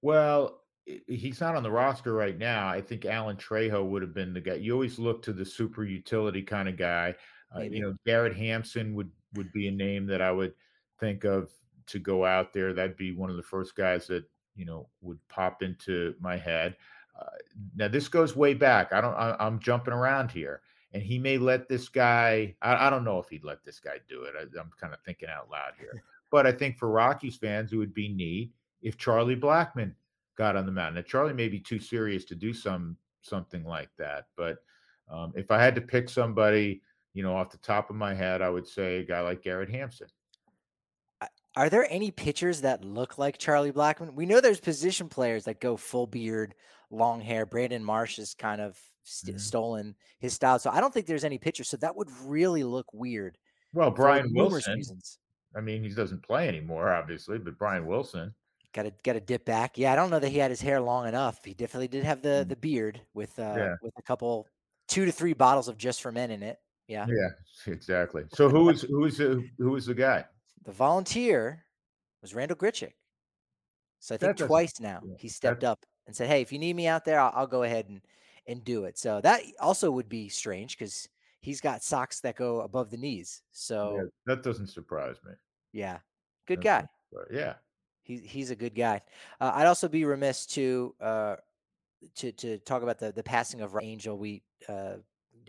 [0.02, 0.62] Well
[1.08, 4.42] he's not on the roster right now i think alan trejo would have been the
[4.42, 7.14] guy you always look to the super utility kind of guy
[7.56, 10.54] uh, you know garrett hampson would would be a name that i would
[11.00, 11.52] think of
[11.88, 14.24] to go out there that'd be one of the first guys that
[14.56, 16.76] you know would pop into my head
[17.20, 17.26] uh,
[17.76, 20.62] now this goes way back i don't I, i'm jumping around here
[20.94, 22.56] and he may let this guy.
[22.62, 24.34] I, I don't know if he'd let this guy do it.
[24.38, 27.78] I, am kind of thinking out loud here, but I think for Rockies fans, it
[27.78, 29.94] would be neat if Charlie Blackmon
[30.38, 30.96] got on the mound.
[30.96, 34.58] Now, Charlie may be too serious to do some something like that, but
[35.12, 36.82] um, if I had to pick somebody,
[37.14, 39.70] you know, off the top of my head, I would say a guy like Garrett
[39.70, 40.08] Hampson.
[41.58, 44.14] Are there any pitchers that look like Charlie Blackmon?
[44.14, 46.54] We know there's position players that go full beard,
[46.92, 47.48] long hair.
[47.48, 49.40] Brandon Marsh is kind of st- mm-hmm.
[49.40, 50.60] stolen his style.
[50.60, 51.64] So I don't think there's any pitcher.
[51.64, 53.40] So that would really look weird.
[53.74, 54.76] Well, Brian Wilson.
[54.76, 55.18] Reasons.
[55.56, 58.36] I mean, he doesn't play anymore, obviously, but Brian Wilson.
[58.74, 59.80] Got to got to dip back.
[59.80, 61.44] Yeah, I don't know that he had his hair long enough.
[61.44, 62.50] He definitely did have the mm.
[62.50, 63.76] the beard with uh yeah.
[63.82, 64.48] with a couple
[64.88, 66.60] two to three bottles of just for men in it.
[66.88, 67.08] Yeah.
[67.10, 68.26] Yeah, exactly.
[68.32, 70.26] So who is who is the, who is the guy?
[70.68, 71.66] The volunteer
[72.22, 72.92] was Randal Grichuk.
[74.00, 76.76] So I think twice now yeah, he stepped up and said, "Hey, if you need
[76.76, 78.02] me out there, I'll, I'll go ahead and
[78.48, 78.98] and do it.
[78.98, 81.08] So that also would be strange because
[81.40, 83.44] he's got socks that go above the knees.
[83.52, 85.32] So yeah, that doesn't surprise me.
[85.72, 86.00] Yeah,
[86.46, 86.86] good guy.
[87.32, 87.56] Yeah,
[88.04, 89.02] he's he's a good guy.
[89.40, 91.36] Uh, I'd also be remiss to uh,
[92.16, 94.18] to to talk about the the passing of Angel.
[94.18, 94.98] We uh,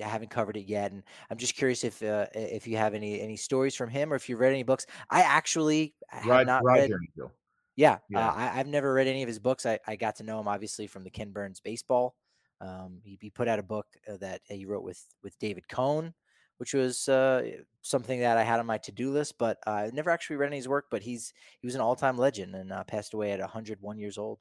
[0.07, 3.36] haven't covered it yet, and I'm just curious if uh, if you have any any
[3.36, 4.86] stories from him or if you've read any books.
[5.11, 6.90] I actually have Rod, not read.
[6.90, 7.32] Angell.
[7.76, 8.28] Yeah, yeah.
[8.28, 9.64] Uh, I, have never read any of his books.
[9.64, 12.16] I, I got to know him obviously from the Ken Burns baseball
[12.61, 16.12] um, he, he, put out a book uh, that he wrote with with David Cone,
[16.59, 17.42] which was uh,
[17.82, 20.49] something that I had on my to do list, but uh, I never actually read
[20.49, 20.86] any of his work.
[20.90, 24.18] But he's he was an all time legend and uh, passed away at 101 years
[24.18, 24.40] old.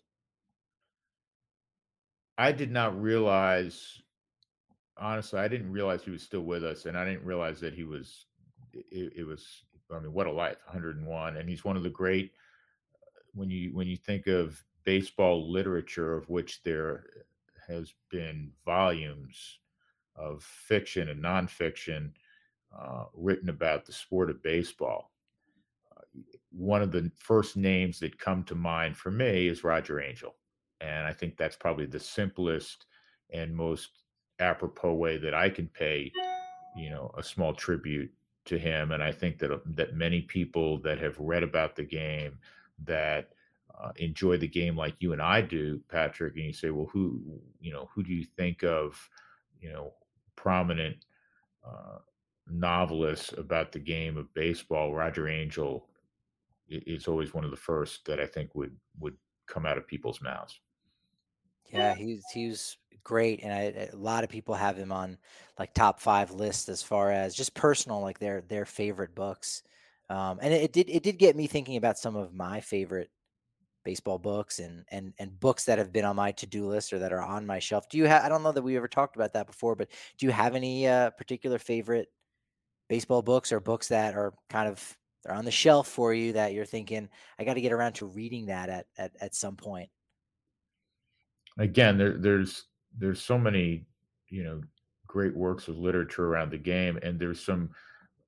[2.39, 4.01] I did not realize,
[4.99, 7.83] honestly, I didn't realize he was still with us, and I didn't realize that he
[7.83, 8.25] was.
[8.73, 12.31] It, it was, I mean, what a life, 101, and he's one of the great.
[13.33, 17.05] When you when you think of baseball literature, of which there
[17.67, 19.59] has been volumes
[20.15, 22.11] of fiction and nonfiction
[22.77, 25.11] uh, written about the sport of baseball.
[25.95, 26.01] Uh,
[26.51, 30.35] one of the first names that come to mind for me is Roger Angell.
[30.81, 32.85] And I think that's probably the simplest
[33.31, 33.89] and most
[34.39, 36.11] apropos way that I can pay,
[36.75, 38.11] you know, a small tribute
[38.45, 38.91] to him.
[38.91, 42.37] And I think that that many people that have read about the game,
[42.85, 43.29] that
[43.79, 47.21] uh, enjoy the game like you and I do, Patrick, and you say, well, who,
[47.59, 49.09] you know, who do you think of,
[49.61, 49.93] you know,
[50.35, 51.05] prominent
[51.65, 51.99] uh,
[52.49, 54.93] novelists about the game of baseball?
[54.93, 55.87] Roger Angell
[56.69, 59.15] is always one of the first that I think would would
[59.47, 60.59] come out of people's mouths.
[61.71, 62.77] Yeah, he's he's
[63.07, 65.17] great, and I, a lot of people have him on
[65.57, 69.63] like top five lists as far as just personal, like their their favorite books.
[70.09, 73.09] Um, and it, it did it did get me thinking about some of my favorite
[73.85, 77.13] baseball books and and and books that have been on my to-do list or that
[77.13, 77.87] are on my shelf.
[77.87, 79.87] Do you have I don't know that we ever talked about that before, but
[80.17, 82.09] do you have any uh, particular favorite
[82.89, 86.53] baseball books or books that are kind of they're on the shelf for you that
[86.53, 87.07] you're thinking
[87.39, 89.89] I got to get around to reading that at at at some point?
[91.57, 92.65] Again, there there's
[92.97, 93.85] there's so many,
[94.29, 94.61] you know,
[95.07, 97.69] great works of literature around the game and there's some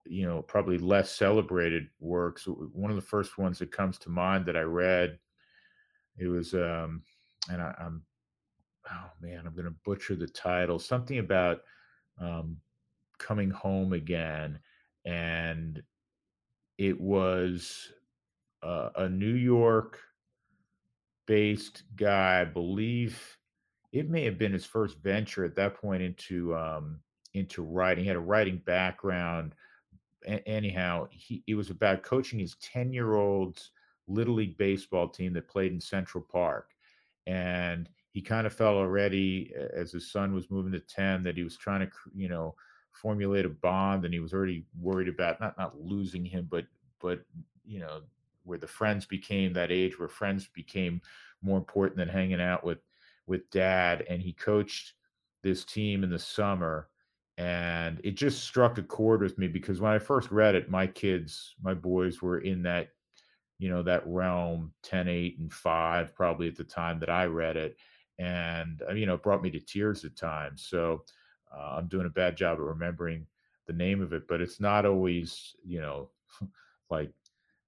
[0.05, 4.45] you know probably less celebrated works one of the first ones that comes to mind
[4.45, 5.19] that i read
[6.19, 7.01] it was, um,
[7.49, 8.03] and I, am
[8.91, 10.77] oh man, I'm to butcher the title.
[10.77, 11.61] Something about
[12.19, 12.57] um,
[13.17, 14.59] coming home again,
[15.05, 15.81] and
[16.77, 17.89] it was
[18.61, 19.99] uh, a New York
[21.25, 23.37] based guy, I believe
[23.91, 26.99] it may have been his first venture at that point into um,
[27.33, 28.03] into writing.
[28.03, 29.55] He had a writing background.
[30.27, 33.71] A- anyhow, he it was about coaching his ten year olds
[34.07, 36.71] little league baseball team that played in Central Park,
[37.25, 41.43] and he kind of felt already as his son was moving to ten that he
[41.43, 42.55] was trying to you know
[42.91, 46.65] formulate a bond, and he was already worried about not not losing him, but
[47.01, 47.21] but
[47.65, 48.01] you know
[48.43, 51.01] where the friends became that age where friends became
[51.41, 52.79] more important than hanging out with
[53.29, 54.93] with dad, and he coached
[55.43, 56.89] this team in the summer
[57.39, 60.85] and it just struck a chord with me because when I first read it, my
[60.85, 62.89] kids, my boys were in that,
[63.59, 67.55] you know, that realm 10, 8, and 5, probably at the time that I read
[67.55, 67.77] it.
[68.19, 70.67] And, uh, you know, it brought me to tears at times.
[70.69, 71.05] So
[71.57, 73.25] uh, I'm doing a bad job of remembering
[73.67, 76.09] the name of it, but it's not always, you know,
[76.89, 77.13] like,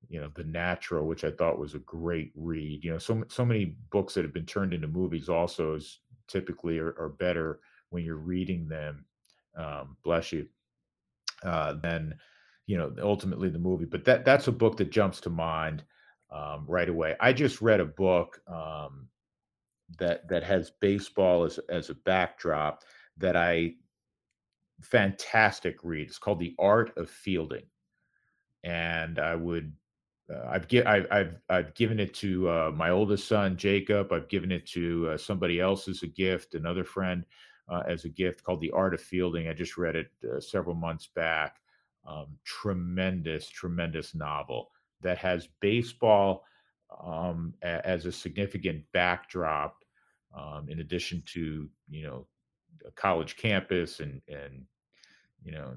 [0.10, 2.84] you know, The Natural, which I thought was a great read.
[2.84, 6.80] You know, so so many books that have been turned into movies also is typically
[6.80, 9.06] are, are better when you're reading them
[9.58, 10.47] um, bless you,
[11.43, 12.16] uh, then
[12.68, 13.86] you know ultimately the movie.
[13.86, 15.84] But that that's a book that jumps to mind
[16.32, 17.16] um, right away.
[17.20, 19.08] I just read a book um,
[19.99, 22.84] that that has baseball as as a backdrop
[23.18, 23.74] that I
[24.82, 26.08] fantastic read.
[26.08, 27.66] It's called The Art of Fielding,
[28.64, 29.74] and I would
[30.32, 34.11] uh, I've, gi- I've, I've, I've given it to uh, my oldest son, Jacob.
[34.11, 37.25] I've given it to uh, somebody else as a gift, another friend
[37.69, 39.47] uh, as a gift called The Art of Fielding.
[39.47, 41.57] I just read it uh, several months back.
[42.07, 44.71] Um, tremendous, tremendous novel
[45.01, 46.45] that has baseball
[47.05, 49.84] um, a- as a significant backdrop,
[50.38, 52.27] um, in addition to you know
[52.88, 54.65] a college campus and and
[55.43, 55.73] you know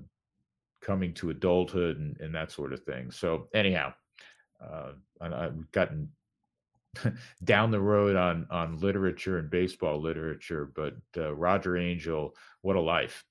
[0.80, 3.10] coming to adulthood and, and that sort of thing.
[3.10, 3.92] So anyhow,
[4.60, 6.10] uh, I've gotten
[7.44, 12.80] down the road on on literature and baseball literature, but uh, Roger Angell, what a
[12.80, 13.24] life!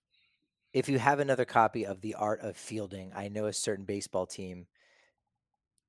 [0.74, 4.26] If you have another copy of The Art of Fielding, I know a certain baseball
[4.26, 4.65] team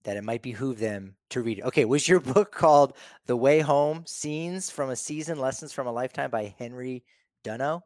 [0.05, 1.65] that it might behoove them to read it.
[1.65, 2.95] Okay, was your book called
[3.27, 7.03] The Way Home Scenes from a Season Lessons from a Lifetime by Henry
[7.43, 7.81] Dunow?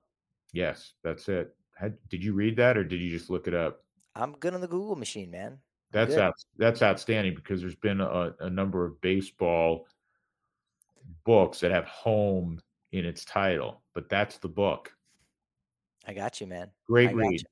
[0.52, 1.54] Yes, that's it.
[2.10, 3.84] Did you read that or did you just look it up?
[4.16, 5.58] I'm good on the Google machine, man.
[5.90, 9.86] That's out, that's outstanding because there's been a, a number of baseball
[11.24, 12.60] books that have home
[12.92, 14.92] in its title, but that's the book.
[16.06, 16.70] I got you, man.
[16.86, 17.42] Great I read.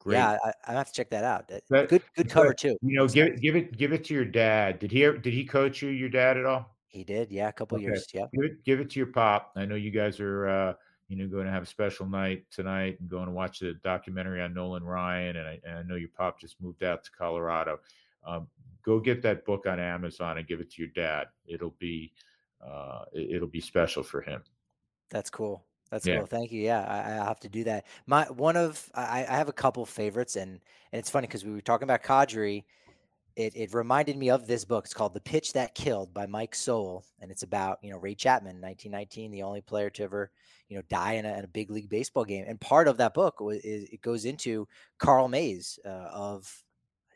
[0.00, 0.16] Great.
[0.16, 1.46] Yeah, I, I have to check that out.
[1.48, 2.76] That- good, good but, cover too.
[2.80, 4.78] You know, give it, give it, give it to your dad.
[4.78, 6.74] Did he, ever, did he coach you, your dad at all?
[6.88, 7.84] He did, yeah, a couple Okay.
[7.84, 8.06] years.
[8.12, 9.52] Yeah, Give it, give it to your pop.
[9.54, 10.72] I know you guys are, uh,
[11.10, 14.40] you know, going to have a special night tonight and going to watch the documentary
[14.40, 15.36] on Nolan Ryan.
[15.36, 17.80] And I, and I know your pop just moved out to Colorado.
[18.24, 18.48] Um,
[18.82, 21.26] go get that book on Amazon and give it to your dad.
[21.46, 22.12] It'll be,
[22.64, 24.42] uh, it- it'll be special for him.
[25.10, 25.66] that's cool.
[25.90, 26.18] That's Yeah.
[26.18, 26.26] cool.
[26.26, 26.62] Thank you.
[26.62, 27.84] Yeah, I, I have to do that.
[28.06, 30.52] My one of I, I have a couple favorites, and
[30.92, 32.64] and it's funny because we were talking about Kadri.
[33.40, 34.84] It it reminded me of this book.
[34.84, 38.14] It's called The Pitch That Killed by Mike Sowell, and it's about you know Ray
[38.14, 40.30] Chapman, 1919, the only player to ever
[40.68, 42.44] you know die in a, in a big league baseball game.
[42.46, 44.68] And part of that book was, is it goes into
[44.98, 46.52] Carl Mays uh, of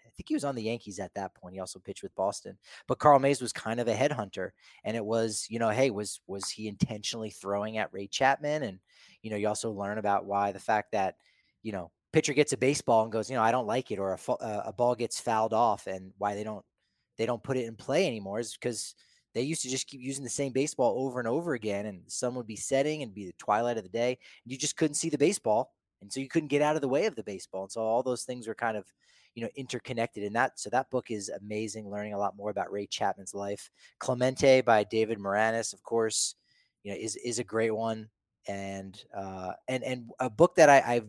[0.07, 1.55] I think he was on the Yankees at that point.
[1.55, 2.57] He also pitched with Boston,
[2.89, 4.53] but Carl Mays was kind of a headhunter,
[4.83, 8.79] and it was you know hey was was he intentionally throwing at Ray Chapman, and
[9.21, 11.17] you know you also learn about why the fact that
[11.63, 14.13] you know pitcher gets a baseball and goes you know I don't like it, or
[14.13, 16.65] a uh, a ball gets fouled off, and why they don't
[17.19, 18.95] they don't put it in play anymore is because
[19.35, 22.37] they used to just keep using the same baseball over and over again, and sun
[22.37, 25.11] would be setting and be the twilight of the day, and you just couldn't see
[25.11, 27.73] the baseball, and so you couldn't get out of the way of the baseball, and
[27.73, 28.87] so all those things were kind of
[29.35, 32.71] you know interconnected and that so that book is amazing learning a lot more about
[32.71, 33.69] ray chapman's life.
[33.99, 36.37] Clemente by david maraniss of course
[36.85, 38.09] you know is is a great one
[38.47, 41.03] and uh and and a book that i i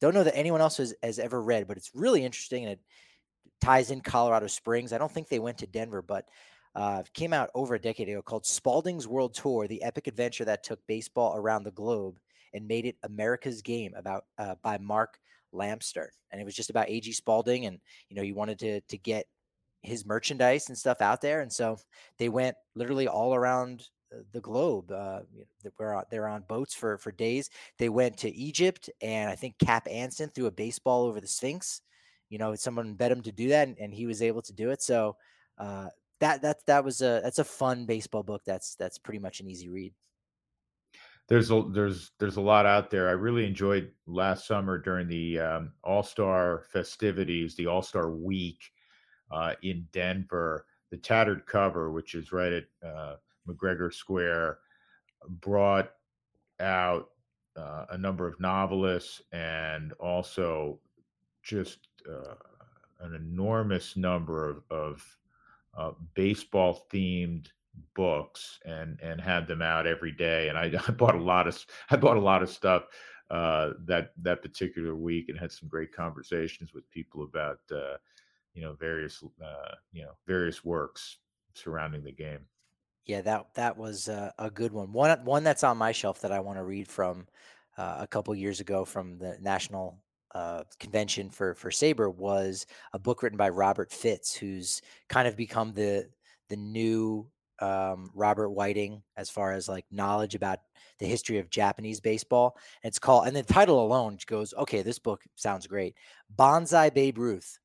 [0.00, 2.80] don't know that anyone else has, has ever read but it's really interesting and it
[3.60, 4.92] ties in colorado springs.
[4.92, 6.26] I don't think they went to denver but
[6.74, 10.62] uh, came out over a decade ago called spalding's world tour the epic adventure that
[10.62, 12.18] took baseball around the globe
[12.52, 15.18] and made it america's game about uh, by mark
[15.56, 18.98] Lamster, and it was just about AG Spalding, and you know he wanted to to
[18.98, 19.26] get
[19.82, 21.78] his merchandise and stuff out there, and so
[22.18, 23.88] they went literally all around
[24.32, 24.90] the globe.
[24.90, 27.50] Uh, you know, they're, on boats for for days.
[27.78, 31.82] They went to Egypt, and I think Cap Anson threw a baseball over the Sphinx.
[32.28, 34.70] You know, someone bet him to do that, and, and he was able to do
[34.70, 34.82] it.
[34.82, 35.16] So
[35.58, 35.88] uh,
[36.20, 38.42] that that that was a that's a fun baseball book.
[38.44, 39.92] That's that's pretty much an easy read.
[41.28, 43.08] there's a there's there's a lot out there.
[43.08, 48.60] I really enjoyed last summer during the um, All Star festivities, the All Star Week
[49.30, 50.66] uh, in Denver.
[50.90, 53.16] The tattered cover, which is right at uh,
[53.48, 54.58] McGregor Square,
[55.28, 55.90] brought
[56.60, 57.10] out
[57.56, 60.78] uh, a number of novelists and also
[61.42, 62.34] just uh,
[63.00, 65.16] an enormous number of, of
[65.76, 67.48] uh, baseball themed
[67.94, 71.64] books and and had them out every day and I, I bought a lot of
[71.90, 72.84] I bought a lot of stuff
[73.30, 77.96] uh, that that particular week and had some great conversations with people about uh,
[78.54, 81.18] you know various uh, you know various works
[81.54, 82.46] surrounding the game.
[83.06, 84.92] Yeah, that that was uh, a good one.
[84.92, 87.26] One one that's on my shelf that I want to read from
[87.78, 89.98] uh, a couple years ago from the National
[90.34, 95.36] uh, Convention for for SABR was a book written by Robert Fitts, who's kind of
[95.36, 96.08] become the
[96.48, 97.28] the new
[97.60, 100.58] um, Robert Whiting as far as like knowledge about
[100.98, 102.56] the history of Japanese baseball.
[102.82, 105.96] And it's called, and the title alone goes, okay, this book sounds great.
[106.30, 107.58] Banzai Babe Ruth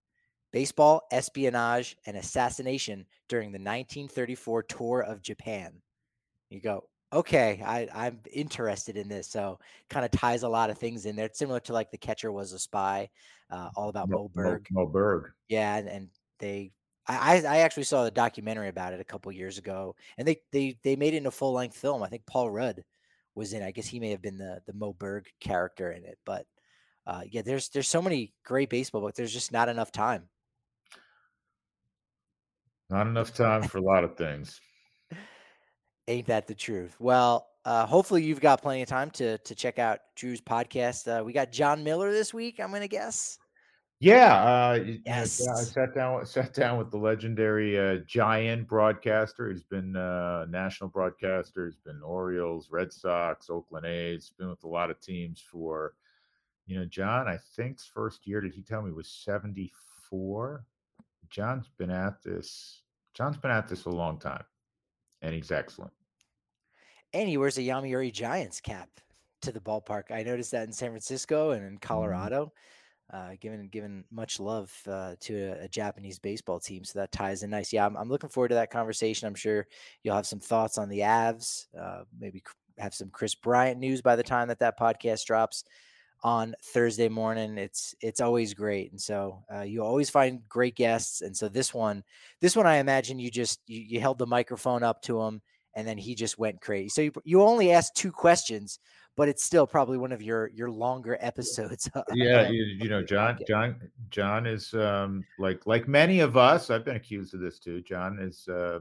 [0.52, 5.74] Baseball, Espionage, and Assassination during the 1934 tour of Japan.
[6.50, 6.84] You go,
[7.14, 9.28] okay, I, I'm interested in this.
[9.28, 11.28] So kind of ties a lot of things in there.
[11.28, 13.10] It's similar to like The Catcher Was a Spy,
[13.50, 14.68] uh, all about Mo, Moe Berg.
[14.72, 15.32] Moe Berg.
[15.48, 15.76] Yeah.
[15.78, 16.74] And, and they
[17.08, 20.78] I, I actually saw the documentary about it a couple years ago, and they they
[20.84, 22.04] they made it in a full length film.
[22.04, 22.84] I think Paul Rudd
[23.36, 23.64] was in.
[23.64, 26.46] I guess he may have been the the Moe Berg character in it, but
[27.08, 29.18] uh, yeah, there's there's so many great baseball books.
[29.18, 30.30] There's just not enough time.
[32.92, 34.60] Not enough time for a lot of things.
[36.10, 36.98] Ain't that the truth?
[37.00, 41.08] Well, uh, hopefully you've got plenty of time to to check out Drew's podcast.
[41.08, 42.60] Uh, we got Jon Miller this week.
[42.60, 43.38] I'm gonna guess.
[44.02, 45.48] Yeah, uh, yes.
[45.48, 49.50] I sat down sat down with the legendary uh, Giant broadcaster.
[49.50, 51.68] He's been uh, national broadcaster.
[51.68, 54.34] He's been Orioles, Red Sox, Oakland A's.
[54.38, 55.94] Been with a lot of teams for,
[56.66, 57.30] you know, John.
[57.30, 58.42] I think's first year.
[58.42, 59.72] Did he tell me was seventy
[60.10, 60.66] four?
[61.32, 62.84] Jon's been at this.
[63.14, 64.44] Jon's been at this a long time,
[65.22, 65.94] and he's excellent.
[67.14, 68.90] And he wears a Yomiuri Giants cap
[69.42, 70.12] to the ballpark.
[70.12, 71.88] I noticed that in San Francisco and in mm-hmm.
[71.88, 72.46] Colorado.
[72.46, 72.58] Mm-hmm
[73.12, 76.84] uh, given given much love uh, to a, a, Japanese baseball team.
[76.86, 77.74] So that ties in nice.
[77.74, 79.28] Yeah, I'm, I'm, looking forward to that conversation.
[79.28, 79.68] I'm sure
[80.04, 81.66] you'll have some thoughts on the Avs.
[81.78, 82.42] Uh, maybe
[82.78, 85.66] have some Kris Bryant news by the time that that podcast drops
[86.24, 87.58] on Thursday morning.
[87.58, 91.22] It's it's always great, and so uh, you always find great guests.
[91.22, 92.04] And so this one,
[92.40, 95.42] this one, I imagine you just you, you held the microphone up to him,
[95.76, 96.90] and then he just went crazy.
[96.90, 98.80] So you you only asked two questions,
[99.18, 101.90] but it's still probably one of your your longer episodes.
[102.14, 103.76] yeah, you, you, know, Jon, Jon,
[104.10, 106.70] Jon is um, like like many of us.
[106.70, 107.82] I've been accused of this too.
[107.82, 108.80] Jon is uh,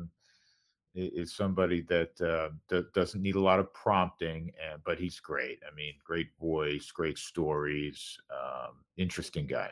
[0.94, 5.60] is somebody that uh, that doesn't need a lot of prompting, and, but he's great.
[5.70, 9.70] I mean, great voice, great stories, um, interesting guy.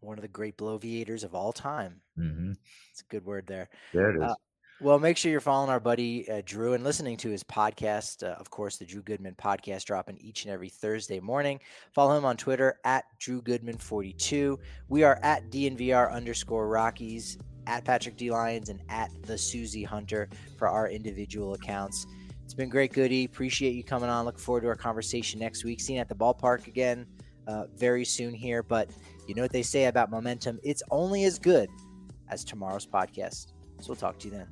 [0.00, 2.00] One of the great bloviators of all time.
[2.18, 2.52] Mm-hmm.
[2.90, 3.68] It's a good word there.
[3.92, 4.30] There it is.
[4.30, 4.34] Uh,
[4.80, 8.22] well, make sure you're following our buddy uh, Drew and listening to his podcast.
[8.22, 11.60] Uh, of course, the Drew Goodman podcast dropping each and every Thursday morning.
[11.94, 14.58] Follow him on Twitter at Drew Goodman42.
[14.88, 20.28] We are at DNVR underscore Rockies, at Patrick D Lyons, and at the Susie Hunter
[20.56, 22.06] for our individual accounts.
[22.44, 23.24] It's been great, Goody.
[23.24, 24.24] Appreciate you coming on.
[24.24, 25.80] Look forward to our conversation next week.
[25.80, 27.06] Seeing at the ballpark again
[27.46, 28.62] uh, very soon here.
[28.62, 28.90] But
[29.26, 30.60] you know what they say about momentum?
[30.62, 31.70] It's only as good
[32.28, 33.52] as tomorrow's podcast.
[33.80, 34.48] So we'll talk to you then.